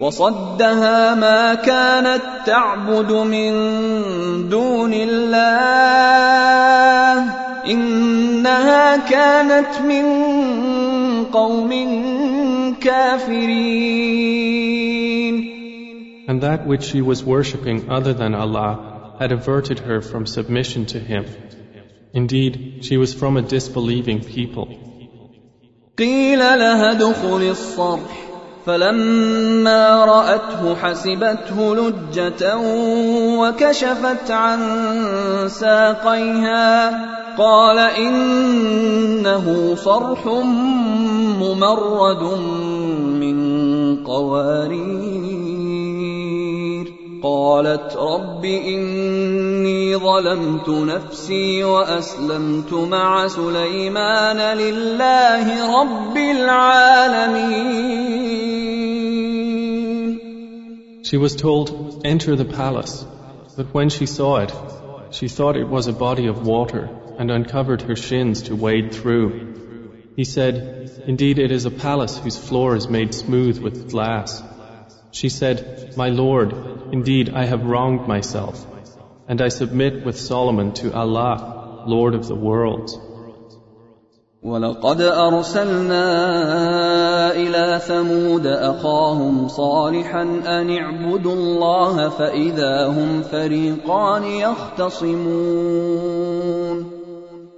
وصدها 0.04 1.16
ما 1.16 1.54
كانت 1.56 2.22
تعبد 2.46 3.12
من 3.12 3.54
دون 4.50 4.94
الله 4.94 7.34
انها 7.64 8.98
كانت 9.08 9.82
من 9.88 10.06
قوم 11.32 11.70
كافرين 12.82 15.54
And 16.26 16.40
that 16.42 16.62
which 16.72 16.84
she 16.90 17.02
was 17.12 17.20
worshipping 17.36 17.78
other 17.98 18.14
than 18.22 18.34
Allah 18.44 18.72
had 19.22 19.32
averted 19.38 19.78
her 19.88 20.00
from 20.10 20.22
submission 20.38 20.82
to 20.94 21.00
him. 21.12 21.24
Indeed, 22.22 22.54
she 22.88 22.96
was 23.04 23.12
from 23.14 23.36
a 23.38 23.42
disbelieving 23.42 24.20
people. 24.36 24.68
قيل 25.98 26.40
لها 26.40 26.94
دخل 26.94 27.44
الصرح 27.50 28.33
فلما 28.66 30.06
راته 30.06 30.76
حسبته 30.84 31.76
لجه 31.76 32.56
وكشفت 33.40 34.32
عن 34.32 34.60
ساقيها 35.48 36.98
قال 37.38 37.78
انه 37.80 39.76
صرح 39.76 40.26
ممرد 41.40 42.40
من 43.22 43.44
قوارير 44.04 45.33
قالت 47.24 47.96
رب 47.98 48.46
إني 48.46 49.96
ظلمت 49.96 50.70
نفسي 50.70 51.64
وأسلمت 51.64 52.74
مع 52.74 53.28
سليمان 53.28 54.58
لله 54.58 55.80
رب 55.80 56.18
العالمين 56.18 58.64
She 61.04 61.18
was 61.18 61.36
told, 61.36 62.02
enter 62.06 62.36
the 62.36 62.46
palace. 62.58 62.94
But 63.56 63.72
when 63.78 63.90
she 63.96 64.06
saw 64.06 64.32
it, 64.46 64.52
she 65.12 65.28
thought 65.30 65.56
it 65.58 65.70
was 65.78 65.88
a 65.88 65.94
body 65.94 66.28
of 66.28 66.46
water 66.48 66.84
and 67.20 67.32
uncovered 67.38 67.82
her 67.84 67.96
shins 68.08 68.42
to 68.48 68.54
wade 68.66 68.92
through. 68.94 69.30
He 70.16 70.26
said, 70.38 70.54
Indeed, 71.14 71.38
it 71.46 71.52
is 71.58 71.66
a 71.66 71.72
palace 71.88 72.18
whose 72.20 72.38
floor 72.48 72.76
is 72.76 72.88
made 72.98 73.14
smooth 73.24 73.58
with 73.66 73.90
glass. 73.92 74.42
She 75.14 75.30
said, 75.30 75.96
My 75.96 76.10
Lord, 76.10 76.56
indeed 76.92 77.30
I 77.36 77.46
have 77.46 77.64
wronged 77.66 78.08
myself, 78.08 78.64
and 79.28 79.40
I 79.44 79.50
submit 79.50 80.04
with 80.04 80.18
Solomon 80.20 80.72
to 80.82 80.92
Allah, 80.92 81.84
Lord 81.86 82.16
of 82.16 82.28
the 82.28 82.36
worlds. 82.36 82.98
ولقد 84.44 85.02
أرسلنا 85.02 86.04
إلى 87.32 87.80
ثمود 87.86 88.46
أخاهم 88.48 89.48
صالحا 89.48 90.22
أن 90.24 90.78
اعبدوا 90.78 91.34
الله 91.34 92.10
فإذا 92.10 92.88
هم 92.88 93.22
فريقان 93.22 94.24
يختصمون 94.24 96.94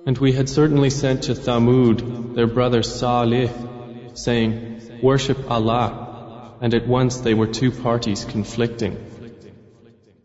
And 0.06 0.18
we 0.20 0.34
had 0.34 0.50
certainly 0.50 0.90
sent 0.92 1.24
to 1.24 1.32
Thamud 1.34 2.36
their 2.36 2.46
brother 2.48 2.84
Salih, 2.84 3.50
saying, 4.14 4.82
Worship 5.02 5.50
Allah 5.50 6.05
and 6.62 6.74
at 6.74 6.88
once 6.88 7.18
they 7.18 7.34
were 7.34 7.48
two 7.48 7.72
parties 7.72 8.24
conflicting. 8.26 8.96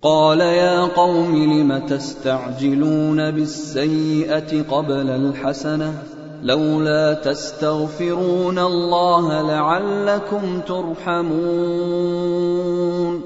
قال 0.03 0.41
يا 0.41 0.81
قوم 0.87 1.35
لم 1.45 1.79
تستعجلون 1.87 3.31
بالسيئة 3.31 4.63
قبل 4.63 5.11
الحسنة 5.11 6.03
لولا 6.43 7.15
تستغفرون 7.15 8.59
الله 8.59 9.43
لعلكم 9.43 10.61
ترحمون 10.67 13.21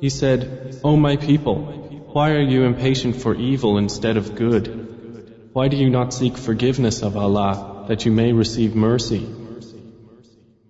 He 0.00 0.08
said, 0.10 0.48
O 0.82 0.96
my 0.96 1.16
people, 1.16 1.56
why 2.14 2.30
are 2.30 2.40
you 2.42 2.62
impatient 2.64 3.14
for 3.16 3.34
evil 3.36 3.76
instead 3.78 4.16
of 4.16 4.34
good? 4.34 4.80
Why 5.52 5.68
do 5.68 5.76
you 5.76 5.90
not 5.90 6.12
seek 6.14 6.36
forgiveness 6.38 7.02
of 7.02 7.16
Allah 7.18 7.84
that 7.88 8.06
you 8.06 8.10
may 8.12 8.32
receive 8.32 8.74
mercy? 8.74 9.26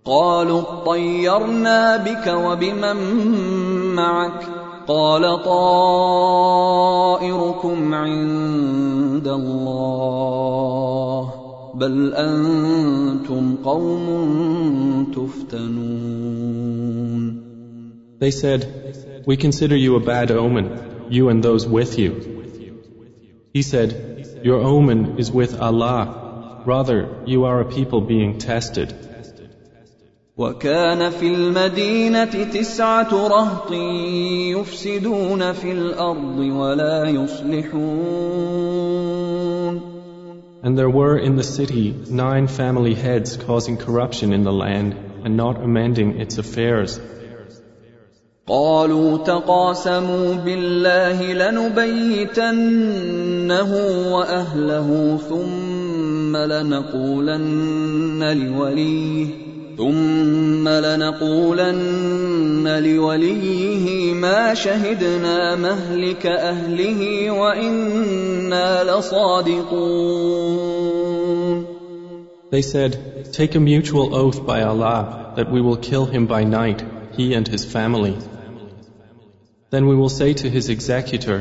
قالوا 0.05 0.61
اطيرنا 0.61 1.97
بك 1.97 2.27
وبمن 2.27 3.01
معك 3.95 4.47
قال 4.89 5.43
طائركم 5.45 7.95
عند 7.95 9.29
الله 9.29 11.33
بل 11.75 12.15
انتم 12.15 13.55
قوم 13.65 14.07
تفتنون 15.15 17.43
They 18.25 18.31
said, 18.31 18.61
We 19.27 19.37
consider 19.37 19.77
you 19.85 19.95
a 19.97 20.01
bad 20.15 20.31
omen, 20.31 20.67
you 21.11 21.29
and 21.29 21.43
those 21.43 21.67
with 21.67 21.99
you. 21.99 22.11
He 23.53 23.63
said, 23.63 23.89
Your 24.45 24.61
omen 24.75 25.19
is 25.19 25.33
with 25.33 25.61
Allah. 25.61 26.01
Rather, 26.65 27.01
you 27.27 27.39
are 27.49 27.59
a 27.61 27.65
people 27.69 28.01
being 28.01 28.39
tested. 28.39 28.89
وكان 30.37 31.11
في 31.11 31.27
المدينة 31.35 32.25
تسعة 32.45 33.29
رهط 33.29 33.73
يفسدون 34.57 35.53
في 35.53 35.73
الأرض 35.73 36.39
ولا 36.39 37.05
يصلحون 37.09 39.93
And 40.65 40.79
there 40.79 40.89
were 40.89 41.19
in 41.19 41.35
the 41.35 41.43
city 41.43 41.93
nine 42.09 42.47
family 42.47 42.95
heads 42.95 43.37
causing 43.37 43.77
corruption 43.77 44.33
in 44.33 44.45
the 44.45 44.53
land 44.53 44.95
and 45.25 45.37
not 45.37 45.61
amending 45.63 46.21
its 46.21 46.39
affairs. 46.39 47.01
قالوا 48.47 49.17
تقاسموا 49.19 50.35
بالله 50.35 51.33
لنبيتنه 51.33 53.75
وأهله 54.17 55.17
ثم 55.29 56.37
لنقولن 56.37 58.37
لوليه 58.53 59.52
ثم 59.77 60.69
لنقولن 60.69 62.83
لوليه 62.85 64.13
ما 64.15 64.55
شهدنا 64.55 65.57
مهلك 65.57 66.27
اهله 66.27 67.31
وانا 67.31 68.85
لصادقون 68.85 71.73
They 72.55 72.61
said, 72.61 73.33
Take 73.33 73.55
a 73.55 73.61
mutual 73.61 74.15
oath 74.15 74.45
by 74.47 74.61
Allah 74.71 75.33
that 75.37 75.51
we 75.51 75.63
will 75.63 75.79
kill 75.91 76.05
him 76.15 76.27
by 76.27 76.45
night, 76.45 76.85
he 77.17 77.33
and 77.33 77.49
his 77.49 77.65
family. 77.65 78.13
Then 79.73 79.87
we 79.87 79.95
will 80.01 80.11
say 80.21 80.35
to 80.35 80.51
his 80.57 80.69
executor, 80.69 81.39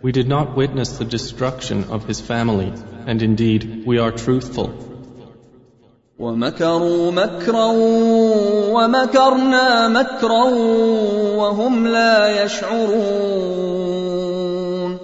We 0.00 0.12
did 0.12 0.28
not 0.34 0.54
witness 0.56 0.90
the 0.98 1.04
destruction 1.16 1.78
of 1.96 2.06
his 2.10 2.20
family, 2.20 2.72
and 3.10 3.20
indeed, 3.30 3.62
we 3.90 3.98
are 3.98 4.12
truthful. 4.12 4.70
ومكروا 6.18 7.10
مكرا 7.10 7.66
ومكرنا 8.74 9.88
مكرا 9.88 10.44
وهم 11.38 11.86
لا 11.86 12.42
يشعرون 12.44 14.98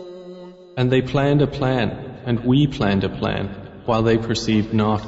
And 0.77 0.91
they 0.91 1.03
planned 1.03 1.41
a 1.41 1.47
plan 1.47 1.89
and 2.27 2.45
we 2.45 2.67
planned 2.67 3.05
a 3.05 3.09
plan 3.09 3.45
while 3.87 4.03
they 4.03 4.19
perceived 4.19 4.75
not 4.75 5.01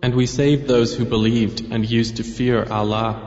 And 0.00 0.14
we 0.14 0.26
saved 0.26 0.68
those 0.68 0.94
who 0.96 1.04
believed 1.04 1.72
and 1.72 1.84
used 1.84 2.16
to 2.18 2.22
fear 2.22 2.64
Allah. 2.72 3.24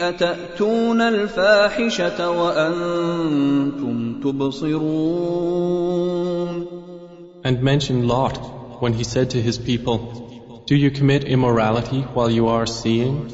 أتأتون 0.00 1.00
الفاحشة 1.00 2.30
وأنتم 2.30 4.20
تبصرون 4.24 4.88
And 7.44 7.62
mention 7.62 8.08
Lot 8.08 8.36
when 8.82 8.92
he 8.92 9.04
said 9.04 9.30
to 9.30 9.40
his 9.40 9.58
people, 9.58 9.98
do 10.72 10.76
you 10.78 10.90
commit 10.90 11.24
immorality 11.24 12.00
while 12.00 12.30
you 12.30 12.46
are 12.48 12.64
seeing? 12.66 13.28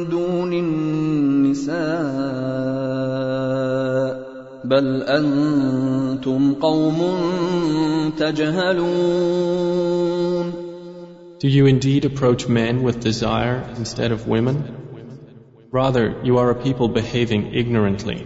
دون 0.10 0.54
النساء 0.54 1.80
بل 4.66 5.04
أنتم 5.04 6.54
قوم 6.54 6.98
تجهلون 8.18 10.54
Do 11.40 11.48
you 11.48 11.66
indeed 11.68 12.04
approach 12.04 12.50
men 12.50 12.82
with 12.84 13.00
desire 13.00 13.64
instead 13.78 14.12
of 14.12 14.28
women? 14.28 14.58
Rather, 15.72 16.16
you 16.26 16.38
are 16.40 16.50
a 16.52 16.56
people 16.56 16.90
behaving 16.90 17.54
ignorantly. 17.54 18.26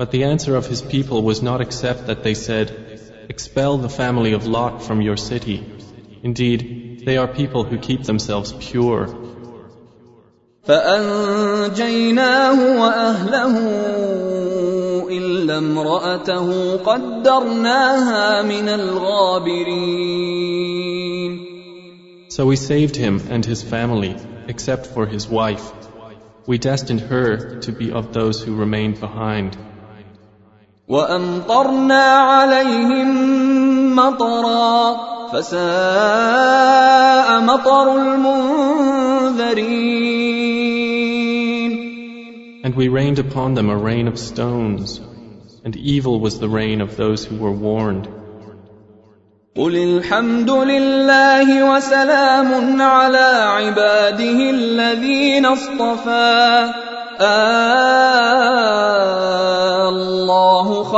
But 0.00 0.12
the 0.12 0.24
answer 0.24 0.56
of 0.56 0.66
his 0.66 0.80
people 0.80 1.20
was 1.22 1.42
not 1.42 1.60
except 1.60 2.06
that 2.06 2.22
they 2.22 2.32
said, 2.32 2.66
Expel 3.28 3.76
the 3.76 3.90
family 3.90 4.32
of 4.32 4.46
Lot 4.46 4.82
from 4.82 5.02
your 5.02 5.18
city. 5.18 5.56
Indeed, 6.22 7.02
they 7.04 7.18
are 7.18 7.28
people 7.28 7.64
who 7.64 7.76
keep 7.76 8.04
themselves 8.04 8.54
pure. 8.58 9.02
So 22.36 22.42
we 22.52 22.56
saved 22.56 22.96
him 22.96 23.14
and 23.34 23.44
his 23.44 23.62
family, 23.62 24.16
except 24.48 24.86
for 24.86 25.04
his 25.06 25.28
wife. 25.28 25.66
We 26.46 26.56
destined 26.56 27.02
her 27.02 27.58
to 27.66 27.70
be 27.80 27.92
of 27.92 28.14
those 28.14 28.42
who 28.42 28.56
remained 28.56 28.98
behind. 28.98 29.58
وامطرنا 30.90 32.02
عليهم 32.04 33.16
مطرا 33.96 34.96
فساء 35.32 37.40
مطر 37.40 37.96
المنذرين 37.96 40.60
And 42.62 42.76
we 42.76 42.88
rained 42.88 43.18
upon 43.18 43.54
them 43.54 43.70
a 43.70 43.76
rain 43.90 44.06
of 44.06 44.18
stones, 44.18 45.00
and 45.64 45.74
evil 45.76 46.20
was 46.20 46.34
the 46.40 46.50
rain 46.60 46.80
of 46.82 46.90
those 46.96 47.24
who 47.24 47.36
were 47.36 47.50
warned. 47.68 48.06
قل 49.56 49.76
الحمد 49.76 50.50
لله 50.50 51.72
وسلام 51.76 52.82
على 52.82 53.42
عباده 53.46 54.50
الذين 54.50 55.46
اصطفى 55.46 56.70
آه 57.20 58.49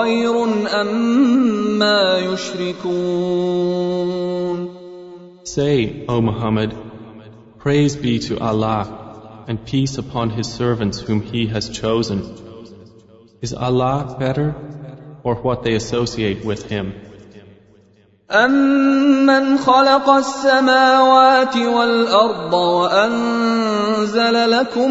خير 0.03 0.67
يشركون 2.33 4.73
Say, 5.45 6.05
O 6.09 6.21
Muhammad, 6.23 6.71
praise 7.59 7.95
be 7.97 8.19
to 8.31 8.39
Allah 8.49 8.83
and 9.49 9.57
peace 9.67 9.99
upon 9.99 10.31
His 10.31 10.47
servants 10.47 10.99
whom 11.01 11.21
He 11.21 11.49
has 11.49 11.69
chosen. 11.69 12.19
Is 13.45 13.53
Allah 13.53 14.17
better 14.25 14.49
or 15.25 15.35
what 15.47 15.59
they 15.63 15.75
associate 15.75 16.45
with 16.45 16.63
Him? 16.71 16.87
أَمَّنْ 18.31 19.59
خَلَقَ 19.59 20.09
السَّمَاوَاتِ 20.11 21.57
وَالْأَرْضَ 21.57 22.53
وَأَنزَلَ 22.55 24.49
لَكُم 24.51 24.91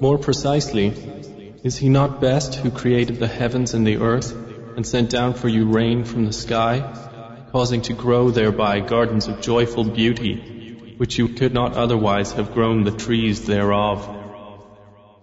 More 0.00 0.16
precisely, 0.16 0.92
is 1.64 1.76
He 1.76 1.88
not 1.88 2.20
best 2.20 2.54
who 2.54 2.70
created 2.70 3.18
the 3.18 3.26
heavens 3.26 3.74
and 3.74 3.84
the 3.84 3.96
earth 3.96 4.30
and 4.76 4.86
sent 4.86 5.10
down 5.10 5.34
for 5.34 5.48
you 5.48 5.70
rain 5.72 6.04
from 6.04 6.24
the 6.24 6.32
sky, 6.32 6.84
causing 7.50 7.82
to 7.82 7.94
grow 7.94 8.30
thereby 8.30 8.78
gardens 8.78 9.26
of 9.26 9.40
joyful 9.40 9.82
beauty, 9.82 10.94
which 10.98 11.18
you 11.18 11.26
could 11.28 11.52
not 11.52 11.72
otherwise 11.74 12.30
have 12.34 12.54
grown 12.54 12.84
the 12.84 12.92
trees 12.92 13.44
thereof? 13.44 14.08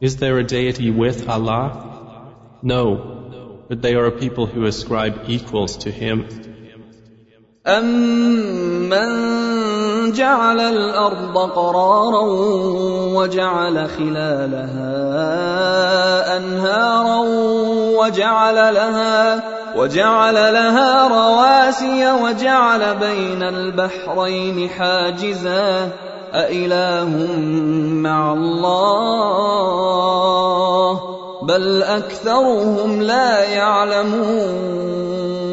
Is 0.02 0.18
there 0.18 0.38
a 0.40 0.44
deity 0.44 0.92
with 0.92 1.30
Allah? 1.30 2.34
No, 2.62 3.64
but 3.70 3.82
they 3.82 3.96
are 3.96 4.08
a 4.08 4.12
people 4.20 4.46
who 4.46 4.66
ascribe 4.66 5.24
equals 5.30 5.78
to 5.78 5.90
Him. 5.92 6.26
أَمَّنْ 7.66 9.55
جعل 10.12 10.60
الارض 10.60 11.38
قرارا 11.38 12.22
وجعل 13.16 13.90
خلالها 13.90 14.94
انهارا 16.38 17.20
وجعل 17.98 18.56
لها 18.56 19.44
وجعل 19.78 20.36
لها 20.36 21.08
رواسي 21.08 22.12
وجعل 22.24 22.96
بين 22.96 23.44
البحرين 23.44 24.70
حاجزا 24.70 25.92
أإله 26.34 27.36
مع 27.92 28.34
الله 28.34 31.00
بل 31.44 31.84
أكثرهم 31.84 33.02
لا 33.02 33.44
يعلمون 33.44 35.45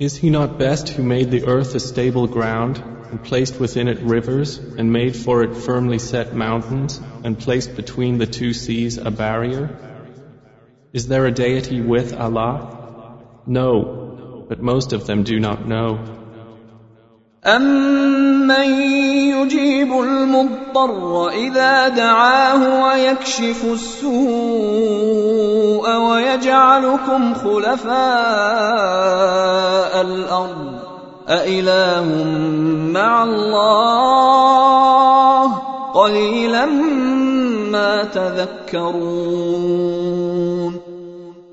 Is 0.00 0.16
he 0.16 0.28
not 0.28 0.58
best 0.58 0.88
who 0.88 1.04
made 1.04 1.30
the 1.30 1.46
earth 1.46 1.76
a 1.76 1.80
stable 1.80 2.26
ground, 2.26 2.82
and 3.12 3.22
placed 3.22 3.60
within 3.60 3.86
it 3.86 4.00
rivers, 4.00 4.58
and 4.58 4.92
made 4.92 5.14
for 5.14 5.44
it 5.44 5.56
firmly 5.56 6.00
set 6.00 6.34
mountains, 6.34 7.00
and 7.22 7.38
placed 7.38 7.76
between 7.76 8.18
the 8.18 8.26
two 8.26 8.52
seas 8.54 8.98
a 8.98 9.12
barrier? 9.12 9.70
Is 10.92 11.06
there 11.06 11.26
a 11.26 11.30
deity 11.30 11.80
with 11.80 12.12
Allah? 12.12 13.20
No, 13.46 14.44
but 14.48 14.60
most 14.60 14.92
of 14.92 15.06
them 15.06 15.22
do 15.22 15.38
not 15.38 15.64
know. 15.68 16.00
مَّن 18.46 18.66
يُجِيبُ 19.34 19.92
الْمُضْطَرَّ 19.92 21.28
إِذَا 21.30 21.88
دَعَاهُ 21.88 22.84
وَيَكْشِفُ 22.84 23.64
السُّوءَ 23.64 25.88
وَيَجْعَلُكُمْ 25.96 27.34
خُلَفَاءَ 27.34 29.92
الْأَرْضِ 30.00 30.72
أَإِلَٰهٌ 31.28 32.24
مَّعَ 32.98 33.24
اللَّهِ 33.24 35.46
قَلِيلًا 35.94 36.66
مَّا 37.74 37.92
تَذَكَّرُونَ 38.04 40.74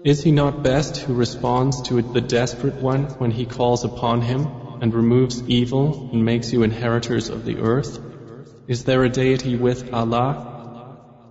Is 0.04 0.24
he 0.24 0.32
not 0.32 0.64
best 0.64 0.98
who 0.98 1.14
responds 1.14 1.80
to 1.88 1.94
the 2.02 2.22
desperate 2.22 2.82
one 2.82 3.04
when 3.22 3.30
he 3.32 3.46
calls 3.46 3.84
upon 3.86 4.22
him? 4.22 4.48
and 4.82 4.94
removes 4.96 5.44
evil 5.48 6.10
and 6.12 6.26
makes 6.26 6.52
you 6.52 6.64
inheritors 6.64 7.30
of 7.30 7.46
the 7.46 7.58
earth? 7.60 8.00
Is 8.68 8.84
there 8.84 9.04
a 9.04 9.10
deity 9.10 9.56
with 9.56 9.94
Allah? 9.94 10.28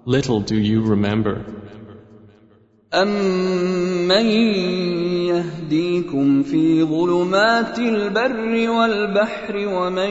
Little 0.05 0.41
do 0.41 0.57
you 0.57 0.83
remember. 0.83 1.35
أَمَّن 2.95 4.27
يَهْدِيكُمْ 5.33 6.43
فِي 6.43 6.83
ظُلُمَاتِ 6.85 7.79
الْبَرِّ 7.79 8.69
وَالْبَحْرِ 8.71 9.55
وَمَن 9.57 10.11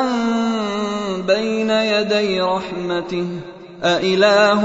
بَيْنَ 1.27 1.71
يَدَيْ 1.71 2.41
رَحْمَتِهِ 2.41 3.27
أَإِلَٰهٌ 3.83 4.63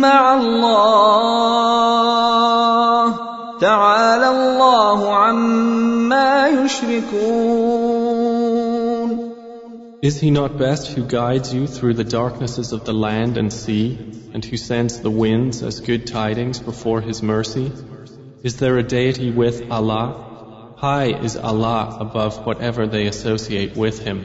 مع 0.00 0.34
الله 0.34 3.16
تعالى 3.60 4.28
الله 4.28 5.14
عما 5.14 6.48
يشركون 6.48 7.78
Is 10.00 10.20
he 10.20 10.30
not 10.30 10.56
best 10.58 10.86
who 10.94 11.02
guides 11.02 11.52
you 11.52 11.66
through 11.66 11.94
the 11.94 12.04
darknesses 12.04 12.68
of 12.72 12.84
the 12.88 12.92
land 13.06 13.36
and 13.36 13.52
sea, 13.52 13.86
and 14.32 14.44
who 14.44 14.56
sends 14.56 15.00
the 15.00 15.10
winds 15.10 15.62
as 15.70 15.80
good 15.80 16.06
tidings 16.06 16.60
before 16.70 17.00
his 17.00 17.20
mercy? 17.34 17.72
Is 18.48 18.56
there 18.60 18.78
a 18.78 18.84
deity 18.92 19.32
with 19.42 19.70
Allah? 19.78 20.08
High 20.76 21.12
is 21.28 21.36
Allah 21.36 21.82
above 22.06 22.38
whatever 22.46 22.86
they 22.86 23.06
associate 23.06 23.76
with 23.76 23.98
him. 24.08 24.24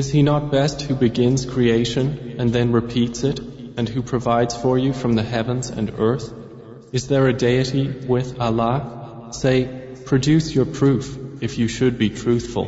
Is 0.00 0.08
he 0.14 0.22
not 0.26 0.48
best 0.52 0.82
who 0.86 0.94
begins 0.94 1.44
creation 1.52 2.08
and 2.38 2.50
then 2.56 2.70
repeats 2.80 3.24
it, 3.30 3.38
and 3.78 3.88
who 3.88 4.00
provides 4.10 4.54
for 4.62 4.74
you 4.78 4.92
from 5.00 5.12
the 5.18 5.24
heavens 5.34 5.70
and 5.70 5.86
earth? 6.08 6.26
Is 6.92 7.04
there 7.08 7.26
a 7.28 7.32
deity 7.46 7.86
with 8.14 8.28
Allah? 8.38 8.78
Say, 9.42 9.56
produce 10.10 10.46
your 10.54 10.66
proof 10.80 11.06
if 11.46 11.52
you 11.58 11.66
should 11.76 11.94
be 11.98 12.10
truthful. 12.10 12.66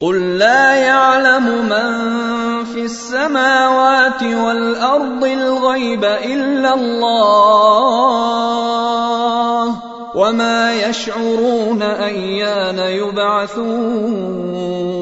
قل 0.00 0.38
لا 0.38 0.74
يعلم 0.76 1.44
من 1.68 2.64
في 2.64 2.84
السماوات 2.84 4.22
والأرض 4.22 5.24
الغيب 5.24 6.04
إلا 6.04 6.74
الله 6.74 9.68
وما 10.16 10.88
يشعرون 10.88 11.82
أيان 11.82 12.78
يبعثون 12.78 14.93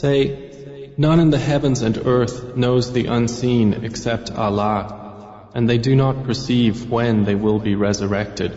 Say, 0.00 0.18
none 0.96 1.20
in 1.20 1.28
the 1.28 1.42
heavens 1.50 1.82
and 1.82 1.94
earth 2.06 2.56
knows 2.56 2.90
the 2.90 3.04
unseen 3.14 3.84
except 3.88 4.30
Allah, 4.32 4.84
and 5.54 5.68
they 5.68 5.76
do 5.76 5.94
not 5.94 6.22
perceive 6.24 6.90
when 6.90 7.24
they 7.26 7.34
will 7.34 7.58
be 7.58 7.74
resurrected. 7.74 8.52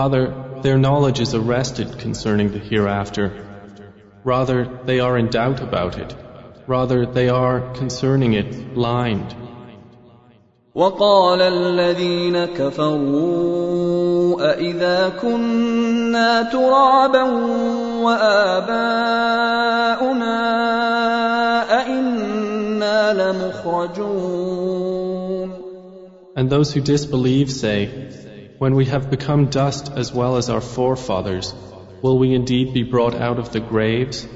Rather, 0.00 0.22
their 0.64 0.78
knowledge 0.86 1.20
is 1.26 1.34
arrested 1.40 1.98
concerning 2.04 2.48
the 2.54 2.62
hereafter. 2.70 3.22
Rather, 4.24 4.58
they 4.86 5.00
are 5.00 5.18
in 5.18 5.26
doubt 5.28 5.60
about 5.68 5.98
it. 5.98 6.16
Rather, 6.76 7.04
they 7.06 7.28
are 7.30 7.60
concerning 7.72 8.34
it 8.34 8.74
blind. 8.74 9.34
وقال 10.74 11.40
الذين 11.42 12.44
كفروا 12.54 14.52
أإذا 14.52 15.08
كنا 15.22 16.42
ترابا 16.52 17.22
وآباؤنا 20.02 20.48
لمخرجون 23.32 25.48
And 26.36 26.50
those 26.50 26.70
who 26.74 26.82
disbelieve 26.82 27.50
say, 27.50 27.78
When 28.58 28.74
we 28.74 28.84
have 28.94 29.08
become 29.10 29.46
dust 29.46 29.90
as 29.96 30.12
well 30.12 30.36
as 30.36 30.50
our 30.50 30.60
forefathers, 30.76 31.54
will 32.02 32.18
we 32.18 32.34
indeed 32.34 32.74
be 32.74 32.82
brought 32.82 33.14
out 33.14 33.38
of 33.38 33.52
the 33.52 33.60
graves? 33.60 34.28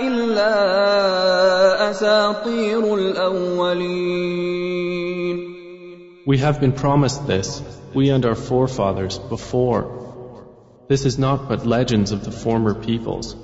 الا 0.00 1.90
اساطير 1.90 2.94
الاولين 2.94 5.36
We 6.26 6.38
have 6.38 6.60
been 6.62 6.72
promised 6.72 7.26
this, 7.26 7.60
we 7.94 8.08
and 8.08 8.24
our 8.26 8.34
forefathers, 8.34 9.18
before. 9.18 9.82
This 10.88 11.04
is 11.04 11.18
not 11.18 11.46
but 11.48 11.66
legends 11.66 12.10
of 12.12 12.24
the 12.24 12.32
former 12.32 12.72
peoples. 12.74 13.36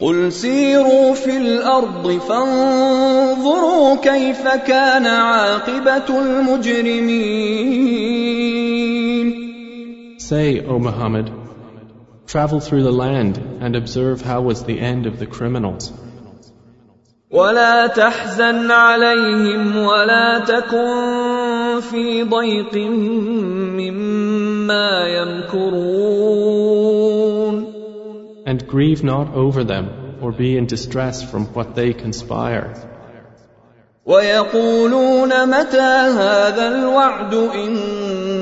قل 0.00 0.32
سيروا 0.32 1.14
في 1.14 1.36
الارض 1.36 2.10
فانظروا 2.10 3.96
كيف 4.02 4.42
كان 4.68 5.06
عاقبه 5.06 6.18
المجرمين 6.20 8.66
Say, 10.36 10.50
O 10.72 10.74
Muhammad, 10.80 11.26
travel 12.26 12.58
through 12.58 12.82
the 12.82 12.90
land 13.06 13.38
and 13.60 13.76
observe 13.76 14.20
how 14.22 14.40
was 14.40 14.64
the 14.64 14.78
end 14.80 15.06
of 15.06 15.18
the 15.20 15.26
criminals. 15.26 15.92
ولا 17.30 17.86
تحزن 17.86 18.70
عليهم 18.70 19.76
ولا 19.76 20.38
تكن 20.38 21.80
في 21.80 22.22
ضيق 22.24 22.76
مما 22.76 25.08
يمكرون 25.08 27.05
and 28.50 28.66
grieve 28.66 29.02
not 29.04 29.26
over 29.34 29.62
them 29.64 29.86
or 30.22 30.30
be 30.32 30.56
in 30.56 30.64
distress 30.66 31.22
from 31.30 31.44
what 31.52 31.74
they 31.74 31.92
conspire. 31.92 32.74
ويقولون 34.06 35.28
متى 35.48 35.80
هذا 36.16 36.68
الوعد 36.68 37.34
إن 37.34 37.76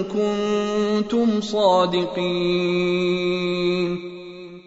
كنتم 0.05 1.41
صادقين 1.41 4.15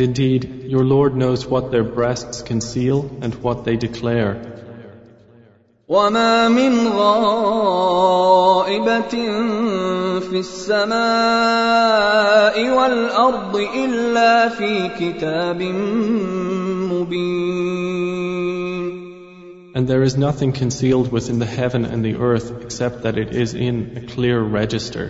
indeed, 0.00 0.62
your 0.64 0.84
Lord 0.84 1.16
knows 1.16 1.46
what 1.46 1.70
their 1.70 1.84
breasts 1.84 2.42
conceal 2.42 3.08
and 3.22 3.34
what 3.36 3.64
they 3.64 3.76
declare. 3.76 4.55
وما 5.88 6.48
من 6.48 6.88
غائبة 6.88 9.00
في 10.20 10.38
السماء 10.42 12.76
والأرض 12.78 13.56
إلا 13.56 14.48
في 14.48 14.90
كتاب 14.98 15.62
مبين. 15.62 17.46
And 19.76 19.82
there 19.86 20.02
is 20.02 20.16
nothing 20.16 20.50
concealed 20.52 21.12
within 21.12 21.38
the 21.38 21.46
heaven 21.60 21.84
and 21.84 22.02
the 22.04 22.16
earth 22.16 22.50
except 22.62 23.02
that 23.04 23.16
it 23.18 23.32
is 23.44 23.54
in 23.54 23.92
a 23.96 24.00
clear 24.14 24.40
register. 24.40 25.06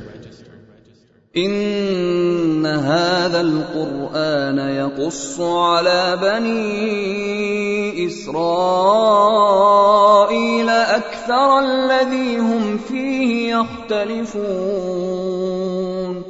إن 2.47 2.67
هذا 2.67 3.41
القرآن 3.41 4.59
يقص 4.79 5.41
على 5.41 6.19
بني 6.23 8.07
إسرائيل 8.07 10.69
أكثر 10.71 11.59
الذي 11.61 12.39
هم 12.39 12.79
فيه 12.79 13.57
يختلفون. 13.61 16.23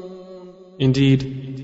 Indeed, 0.89 1.21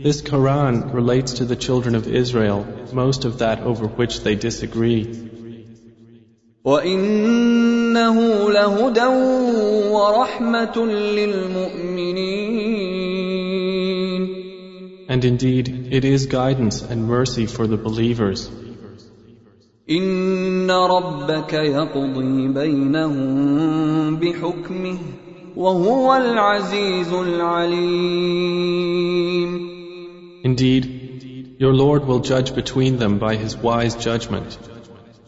this 0.07 0.19
Quran 0.23 0.75
relates 1.01 1.31
to 1.39 1.45
the 1.51 1.57
children 1.67 1.95
of 1.95 2.05
Israel 2.23 2.61
most 3.03 3.21
of 3.29 3.33
that 3.43 3.59
over 3.73 3.87
which 3.87 4.15
they 4.25 4.35
disagree. 4.35 5.03
وإنه 6.65 8.21
لهدى 8.51 9.07
ورحمة 9.93 10.77
للمؤمنين 10.87 12.42
And 15.13 15.25
indeed, 15.27 15.67
it 15.97 16.05
is 16.07 16.25
guidance 16.25 16.77
and 16.81 17.05
mercy 17.07 17.45
for 17.55 17.67
the 17.67 17.77
believers. 17.77 18.49
Indeed, 30.39 30.85
your 31.63 31.75
Lord 31.85 32.05
will 32.09 32.21
judge 32.33 32.55
between 32.61 32.97
them 33.03 33.19
by 33.27 33.35
his 33.45 33.55
wise 33.69 33.95
judgment, 34.09 34.59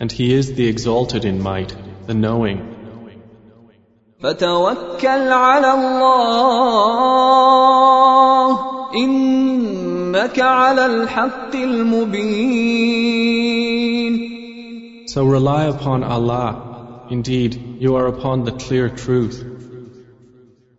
and 0.01 0.11
he 0.11 0.33
is 0.41 0.47
the 0.55 0.67
exalted 0.67 1.27
in 1.33 1.43
might, 1.53 1.77
the 2.07 2.15
knowing. 2.27 2.59
فتوكل 4.23 5.33
على 5.33 5.73
الله 5.75 6.15
إنك 10.15 10.39
على 10.41 10.87
الحق 10.87 11.55
المبين 11.57 14.31
So 15.07 15.23
rely 15.25 15.65
upon 15.67 16.03
Allah. 16.03 16.49
Indeed, 17.11 17.51
you 17.85 17.91
are 17.99 18.07
upon 18.07 18.45
the 18.45 18.53
clear 18.53 18.89
truth. 18.89 19.45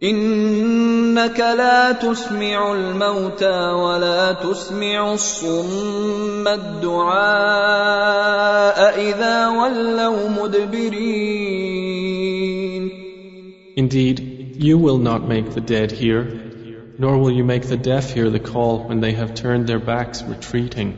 إنك 0.04 1.40
لا 1.40 1.92
تسمع 1.92 2.74
الموتى 2.74 3.58
ولا 3.72 4.32
تسمع 4.34 5.14
الصم 5.14 6.48
الدعاء 6.48 9.00
إذا 9.10 9.48
ولوا 9.48 10.30
مدبرين. 10.44 12.90
Indeed, 13.78 14.16
you 14.60 14.78
will 14.78 14.98
not 14.98 15.26
make 15.30 15.48
the 15.54 15.62
dead 15.76 15.92
hear 15.92 16.20
nor 16.98 17.18
will 17.18 17.32
you 17.32 17.43
make 17.43 17.64
the 17.68 17.76
deaf 17.78 18.12
hear 18.14 18.30
the 18.30 18.39
call 18.39 18.84
when 18.88 19.00
they 19.02 19.12
have 19.14 19.34
turned 19.36 19.68
their 19.68 19.80
backs 19.80 20.24
retreating. 20.24 20.89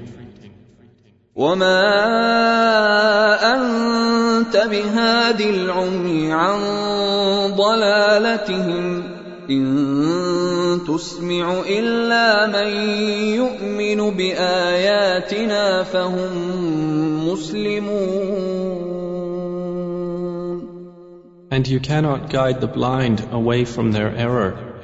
And 21.50 21.68
you 21.68 21.80
cannot 21.80 22.30
guide 22.30 22.62
the 22.62 22.68
blind 22.68 23.28
away 23.32 23.66
from 23.66 23.92
their 23.92 24.16
error 24.16 24.77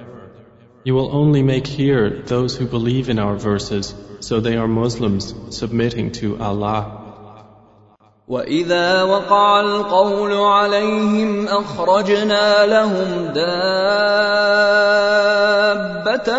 You 0.85 0.95
will 0.95 1.13
only 1.15 1.43
make 1.43 1.65
here 1.65 2.09
those 2.09 2.57
who 2.57 2.65
believe 2.67 3.07
in 3.07 3.17
our 3.17 3.35
verses, 3.37 3.93
so 4.19 4.41
they 4.41 4.57
are 4.57 4.67
Muslims 4.67 5.33
submitting 5.51 6.11
to 6.19 6.37
Allah. 6.43 6.99
وإذا 8.27 9.03
وقع 9.03 9.61
القول 9.61 10.33
عليهم 10.33 11.47
أخرجنا 11.47 12.65
لهم 12.65 13.07
دابة 13.35 13.49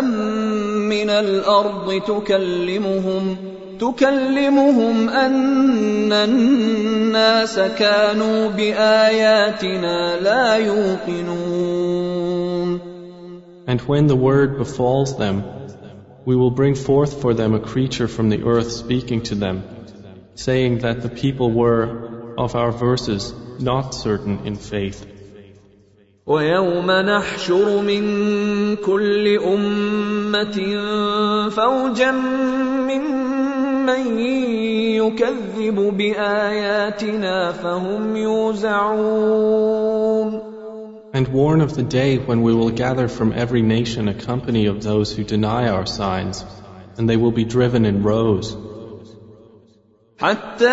من 0.01 1.09
الأرض 1.09 2.01
تكلمهم 2.07 3.37
تكلمهم 3.79 5.09
أن 5.09 6.13
الناس 6.13 7.59
كانوا 7.59 8.47
بآياتنا 8.49 10.19
لا 10.21 10.55
يوقنون 10.55 12.14
And 13.67 13.81
when 13.81 14.05
the 14.07 14.15
word 14.15 14.57
befalls 14.59 15.17
them, 15.17 15.43
we 16.23 16.35
will 16.35 16.51
bring 16.51 16.75
forth 16.75 17.19
for 17.21 17.33
them 17.33 17.55
a 17.55 17.59
creature 17.59 18.07
from 18.07 18.29
the 18.29 18.43
earth 18.45 18.71
speaking 18.71 19.21
to 19.23 19.33
them, 19.35 19.63
saying 20.35 20.77
that 20.79 21.01
the 21.01 21.09
people 21.09 21.49
were, 21.51 22.35
of 22.37 22.53
our 22.55 22.71
verses, 22.71 23.33
not 23.59 23.95
certain 23.95 24.41
in 24.45 24.55
faith. 24.55 25.05
ويوم 26.27 26.91
نحشر 26.91 27.81
من 27.81 28.75
كل 28.75 29.39
أمة 29.45 31.49
فوجا 31.49 32.13
يكذب 34.95 35.79
بآياتنا 35.97 37.51
فهم 37.51 38.15
يوزعون 38.17 40.44
and 41.17 41.27
warn 41.29 41.61
of 41.61 41.73
the 41.73 41.81
day 41.81 42.17
when 42.17 42.41
we 42.41 42.53
will 42.53 42.71
gather 42.71 43.07
from 43.07 43.31
every 43.31 43.61
nation 43.61 44.09
a 44.09 44.13
company 44.13 44.65
of 44.65 44.83
those 44.83 45.15
who 45.15 45.23
deny 45.23 45.69
our 45.69 45.85
signs, 45.85 46.43
and 46.97 47.07
they 47.09 47.15
will 47.15 47.31
be 47.31 47.45
driven 47.45 47.85
in 47.85 48.03
rows. 48.03 48.57
حتى 50.19 50.65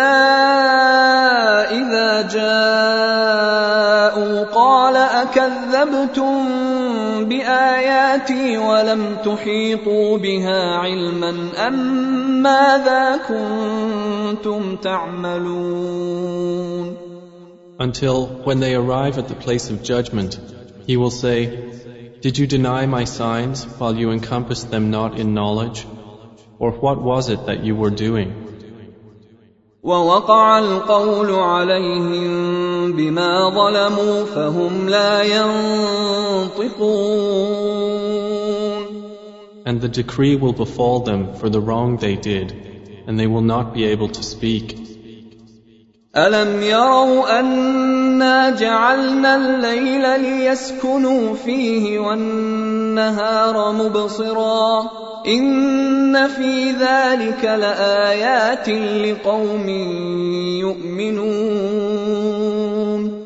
إذا 1.71 2.27
جاءوا 2.33 4.43
قال 4.51 4.95
أكذبتم 4.97 7.25
بآياتي 7.29 8.57
ولم 8.57 9.17
تحيطوا 9.25 10.17
بها 10.17 10.75
علما 10.75 11.49
أم 11.67 11.75
ماذا 12.43 13.19
كنتم 13.27 14.75
تعملون 14.75 17.02
until 17.79 18.27
when 18.27 18.59
they 18.59 18.75
arrive 18.75 19.17
at 19.17 19.27
the 19.27 19.35
place 19.35 19.69
of 19.69 19.81
judgment, 19.83 20.39
he 20.85 20.97
will 20.97 21.11
say, 21.11 22.11
Did 22.21 22.37
you 22.37 22.45
deny 22.47 22.85
my 22.85 23.03
signs 23.05 23.65
while 23.65 23.95
you 23.95 24.11
encompassed 24.11 24.69
them 24.71 24.91
not 24.91 25.19
in 25.19 25.33
knowledge? 25.33 25.85
Or 26.59 26.71
what 26.71 27.01
was 27.01 27.29
it 27.29 27.45
that 27.47 27.63
you 27.63 27.75
were 27.75 27.89
doing? 27.89 28.29
And 39.65 39.81
the 39.81 39.89
decree 39.91 40.35
will 40.35 40.53
befall 40.53 40.99
them 41.01 41.35
for 41.35 41.49
the 41.49 41.59
wrong 41.61 41.97
they 41.97 42.15
did, 42.15 42.51
and 43.07 43.19
they 43.19 43.27
will 43.27 43.41
not 43.41 43.73
be 43.73 43.85
able 43.85 44.09
to 44.09 44.23
speak. 44.23 44.82
ألم 46.13 46.61
يروا 46.61 47.25
أنا 47.39 48.53
جعلنا 48.55 49.35
الليل 49.35 50.21
ليسكنوا 50.21 51.35
فيه 51.35 51.99
والنهار 51.99 53.71
مبصرا 53.73 54.83
إن 55.27 56.27
في 56.27 56.71
ذلك 56.77 57.43
لآيات 57.45 58.69
لقوم 58.69 59.69
يؤمنون 60.61 63.23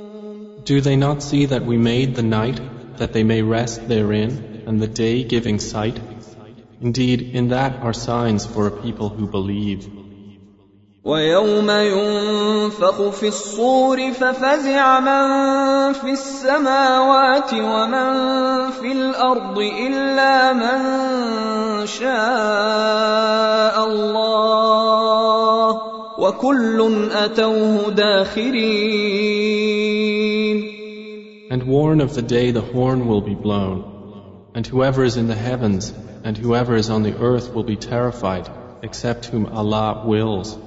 Do 0.65 0.79
they 0.81 0.95
not 0.97 1.21
see 1.23 1.45
that 1.47 1.65
we 1.65 1.77
made 1.77 2.15
the 2.15 2.23
night 2.41 2.61
that 2.99 3.11
they 3.11 3.23
may 3.25 3.41
rest 3.41 3.85
therein 3.89 4.63
and 4.65 4.79
the 4.81 4.87
day 5.03 5.25
giving 5.25 5.59
sight? 5.59 5.99
Indeed, 6.81 7.33
in 7.35 7.49
that 7.49 7.81
are 7.83 7.91
signs 8.11 8.45
for 8.45 8.65
a 8.67 8.71
people 8.85 9.09
who 9.09 9.27
believe. 9.27 9.81
ويوم 11.05 11.69
ينفخ 11.69 12.97
في 13.09 13.27
الصور 13.27 14.11
ففزع 14.13 14.99
من 14.99 15.23
في 15.93 16.11
السماوات 16.11 17.53
ومن 17.53 18.11
في 18.71 18.91
الارض 18.91 19.59
الا 19.59 20.53
من 20.53 20.97
شاء 21.87 23.85
الله 23.85 25.81
وكل 26.19 27.09
اتوه 27.13 27.89
داخرين 27.91 30.77
And 31.49 31.63
warn 31.63 32.01
of 32.01 32.13
the 32.13 32.21
day 32.23 32.51
the 32.51 32.59
horn 32.73 33.07
will 33.07 33.21
be 33.21 33.33
blown 33.33 33.85
and 34.55 34.65
whoever 34.67 35.03
is 35.05 35.15
in 35.15 35.27
the 35.27 35.35
heavens 35.49 35.93
and 36.25 36.37
whoever 36.37 36.75
is 36.75 36.89
on 36.89 37.03
the 37.03 37.15
earth 37.21 37.53
will 37.53 37.63
be 37.63 37.77
terrified 37.77 38.49
except 38.81 39.27
whom 39.27 39.45
Allah 39.45 40.03
wills 40.05 40.57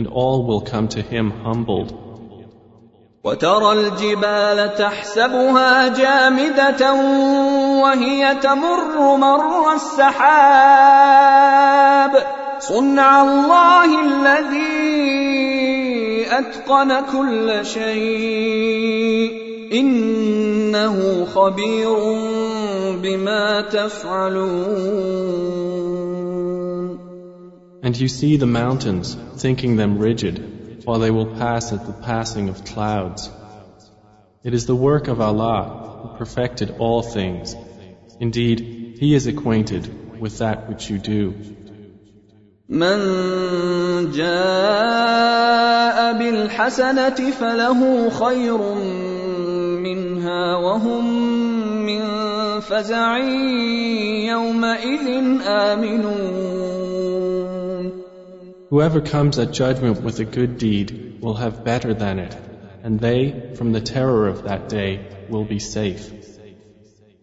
and 0.00 0.06
all 0.20 0.38
will 0.46 0.60
come 0.72 0.88
to 0.88 1.02
him 1.12 1.30
humbled. 1.46 1.94
وترى 3.24 3.72
الجبال 3.72 4.74
تحسبها 4.78 5.88
جامدة 5.88 6.92
وهي 7.84 8.34
تمر 8.40 9.16
مر 9.16 9.74
السحاب 9.74 12.12
صنع 12.60 13.22
الله 13.22 13.90
الذي 14.00 14.90
أتقن 16.38 17.00
كل 17.12 17.60
شيء 17.66 19.32
إنه 19.72 21.24
خبير 21.24 21.94
بما 23.04 23.60
تفعلون 23.68 25.99
And 27.82 27.98
you 27.98 28.08
see 28.08 28.36
the 28.36 28.44
mountains, 28.46 29.14
thinking 29.36 29.76
them 29.76 29.96
rigid, 29.98 30.82
while 30.84 30.98
they 30.98 31.10
will 31.10 31.24
pass 31.36 31.72
at 31.72 31.86
the 31.86 31.94
passing 31.94 32.50
of 32.50 32.62
clouds. 32.64 33.30
It 34.44 34.52
is 34.52 34.66
the 34.66 34.74
work 34.76 35.08
of 35.08 35.18
Allah 35.20 36.02
who 36.02 36.08
perfected 36.18 36.74
all 36.78 37.02
things. 37.02 37.56
Indeed, 38.20 38.96
He 39.00 39.14
is 39.14 39.26
acquainted 39.26 39.88
with 40.20 40.36
that 40.38 40.68
which 40.68 40.90
you 40.90 40.98
do. 40.98 41.32
من 42.68 44.12
جاء 44.12 46.12
بالحسنة 46.18 47.30
فله 47.30 48.10
خير 48.10 48.58
منها 49.80 50.56
وهم 50.56 51.22
من 51.86 52.00
فزع 52.60 53.16
يومئذ 54.26 55.38
آمنون 55.42 56.69
Whoever 58.70 59.00
comes 59.00 59.36
at 59.40 59.50
judgment 59.50 60.00
with 60.00 60.20
a 60.20 60.24
good 60.24 60.56
deed 60.58 61.18
will 61.20 61.34
have 61.34 61.64
better 61.64 61.92
than 61.92 62.20
it, 62.20 62.36
and 62.84 63.00
they, 63.00 63.50
from 63.56 63.72
the 63.72 63.80
terror 63.80 64.28
of 64.28 64.44
that 64.44 64.68
day, 64.68 65.00
will 65.28 65.44
be 65.44 65.58
safe. 65.58 66.06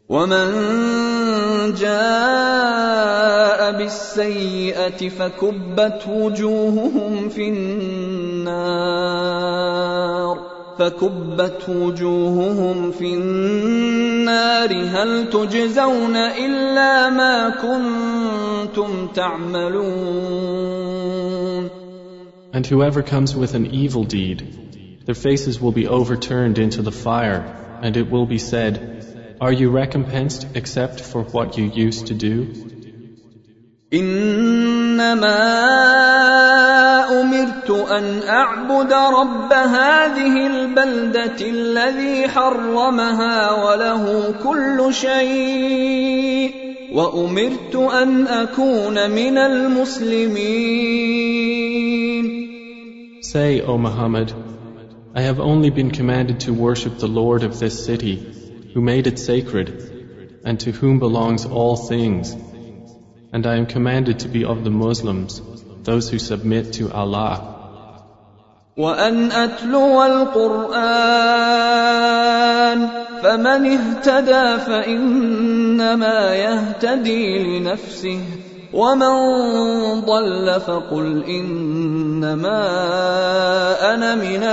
ومن 0.09 1.73
جاء 1.75 3.77
بالسيئة 3.77 5.09
فكبت 5.09 6.01
وجوههم 6.09 7.29
في 7.29 7.49
النار 7.49 10.37
فكبت 10.79 11.69
وجوههم 11.69 12.91
في 12.91 13.13
النار 13.13 14.71
هل 14.73 15.29
تجزون 15.29 16.15
إلا 16.15 17.09
ما 17.09 17.49
كنتم 17.49 19.07
تعملون 19.07 20.76
and 22.53 22.65
whoever 22.65 23.03
comes 23.03 23.35
with 23.35 23.55
an 23.55 23.65
evil 23.67 24.03
deed, 24.05 24.99
their 25.05 25.15
faces 25.15 25.59
will 25.61 25.73
be 25.73 25.85
overturned 25.87 26.57
into 26.57 26.81
the 26.81 26.91
fire, 26.93 27.43
and 27.81 27.95
it 27.97 28.09
will 28.09 28.25
be 28.25 28.37
said, 28.39 29.35
Are 29.41 29.51
you 29.51 29.69
recompensed 29.69 30.47
except 30.55 31.01
for 31.01 31.23
what 31.23 31.57
you 31.57 31.65
used 31.65 32.07
to 32.07 32.13
do? 32.13 32.47
إنما 33.93 35.37
أمرت 37.21 37.69
أن 37.71 38.19
أعبد 38.29 38.93
رب 38.93 39.53
هذه 39.53 40.47
البلدة 40.47 41.41
الذي 41.41 42.27
حرمها 42.27 43.63
وله 43.63 44.31
كل 44.43 44.87
شيء 44.93 46.51
وأمرت 46.93 47.75
أن 47.75 48.27
أكون 48.27 49.11
من 49.11 49.37
المسلمين 49.37 51.86
Say, 53.37 53.53
O 53.61 53.77
Muhammad, 53.77 54.33
I 55.13 55.21
have 55.21 55.39
only 55.39 55.69
been 55.69 55.91
commanded 55.91 56.39
to 56.45 56.53
worship 56.67 56.97
the 56.97 57.07
Lord 57.07 57.43
of 57.43 57.59
this 57.59 57.85
city, 57.85 58.15
who 58.73 58.81
made 58.81 59.05
it 59.05 59.19
sacred, 59.19 60.39
and 60.43 60.59
to 60.61 60.71
whom 60.71 60.97
belongs 60.97 61.45
all 61.45 61.75
things. 61.77 62.31
And 63.33 63.45
I 63.45 63.57
am 63.57 63.67
commanded 63.67 64.17
to 64.21 64.27
be 64.29 64.43
of 64.43 64.63
the 64.63 64.71
Muslims, 64.71 65.39
those 65.83 66.09
who 66.09 66.17
submit 66.17 66.73
to 66.79 66.91
Allah. 66.91 68.05
وأن 68.77 69.31
أتلو 69.31 70.03
القرآن 70.05 72.87
فمن 73.23 73.67
اهتدى 73.77 74.57
فإنما 74.65 76.35
يهتدي 76.35 77.43
لنفسه 77.59 78.19
ومن 78.73 80.01
ضل 80.05 80.59
فقل 80.59 81.23
انما 81.23 82.69
انا 83.93 84.15
من 84.15 84.43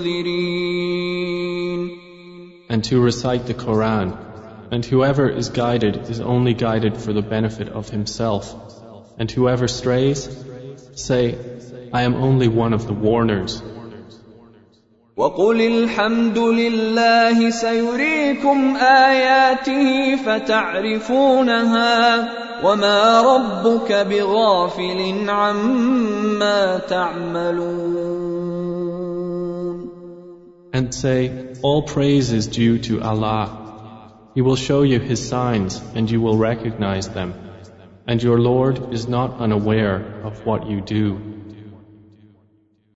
المنذرين 0.00 1.90
And 2.68 2.84
to 2.84 3.00
recite 3.00 3.46
the 3.46 3.54
Quran 3.54 4.16
and 4.70 4.84
whoever 4.84 5.28
is 5.28 5.48
guided 5.48 6.08
is 6.08 6.20
only 6.20 6.54
guided 6.54 6.96
for 6.96 7.12
the 7.12 7.20
benefit 7.22 7.68
of 7.70 7.88
himself 7.90 8.54
and 9.18 9.28
whoever 9.28 9.66
strays 9.66 10.20
say 10.94 11.34
I 11.92 12.02
am 12.02 12.14
only 12.14 12.46
one 12.46 12.72
of 12.72 12.86
the 12.86 12.92
warners 12.92 13.60
وقل 15.20 15.60
الحمد 15.60 16.38
لله 16.38 17.50
سيريكم 17.50 18.76
اياته 18.76 20.16
فتعرفونها 20.16 21.98
وما 22.64 23.00
ربك 23.34 23.92
بغافل 23.92 25.30
عما 25.30 26.78
تعملون 26.78 28.30
And 30.72 30.94
say, 30.94 31.18
all 31.62 31.82
praise 31.82 32.32
is 32.38 32.46
due 32.46 32.78
to 32.86 33.02
Allah. 33.02 33.46
He 34.36 34.40
will 34.40 34.56
show 34.68 34.82
you 34.92 34.98
His 35.00 35.20
signs 35.34 35.82
and 35.96 36.10
you 36.10 36.20
will 36.22 36.38
recognize 36.38 37.08
them. 37.08 37.34
And 38.08 38.22
your 38.22 38.38
Lord 38.38 38.74
is 38.94 39.06
not 39.08 39.30
unaware 39.46 39.98
of 40.24 40.46
what 40.46 40.70
you 40.70 40.80
do. 40.80 41.29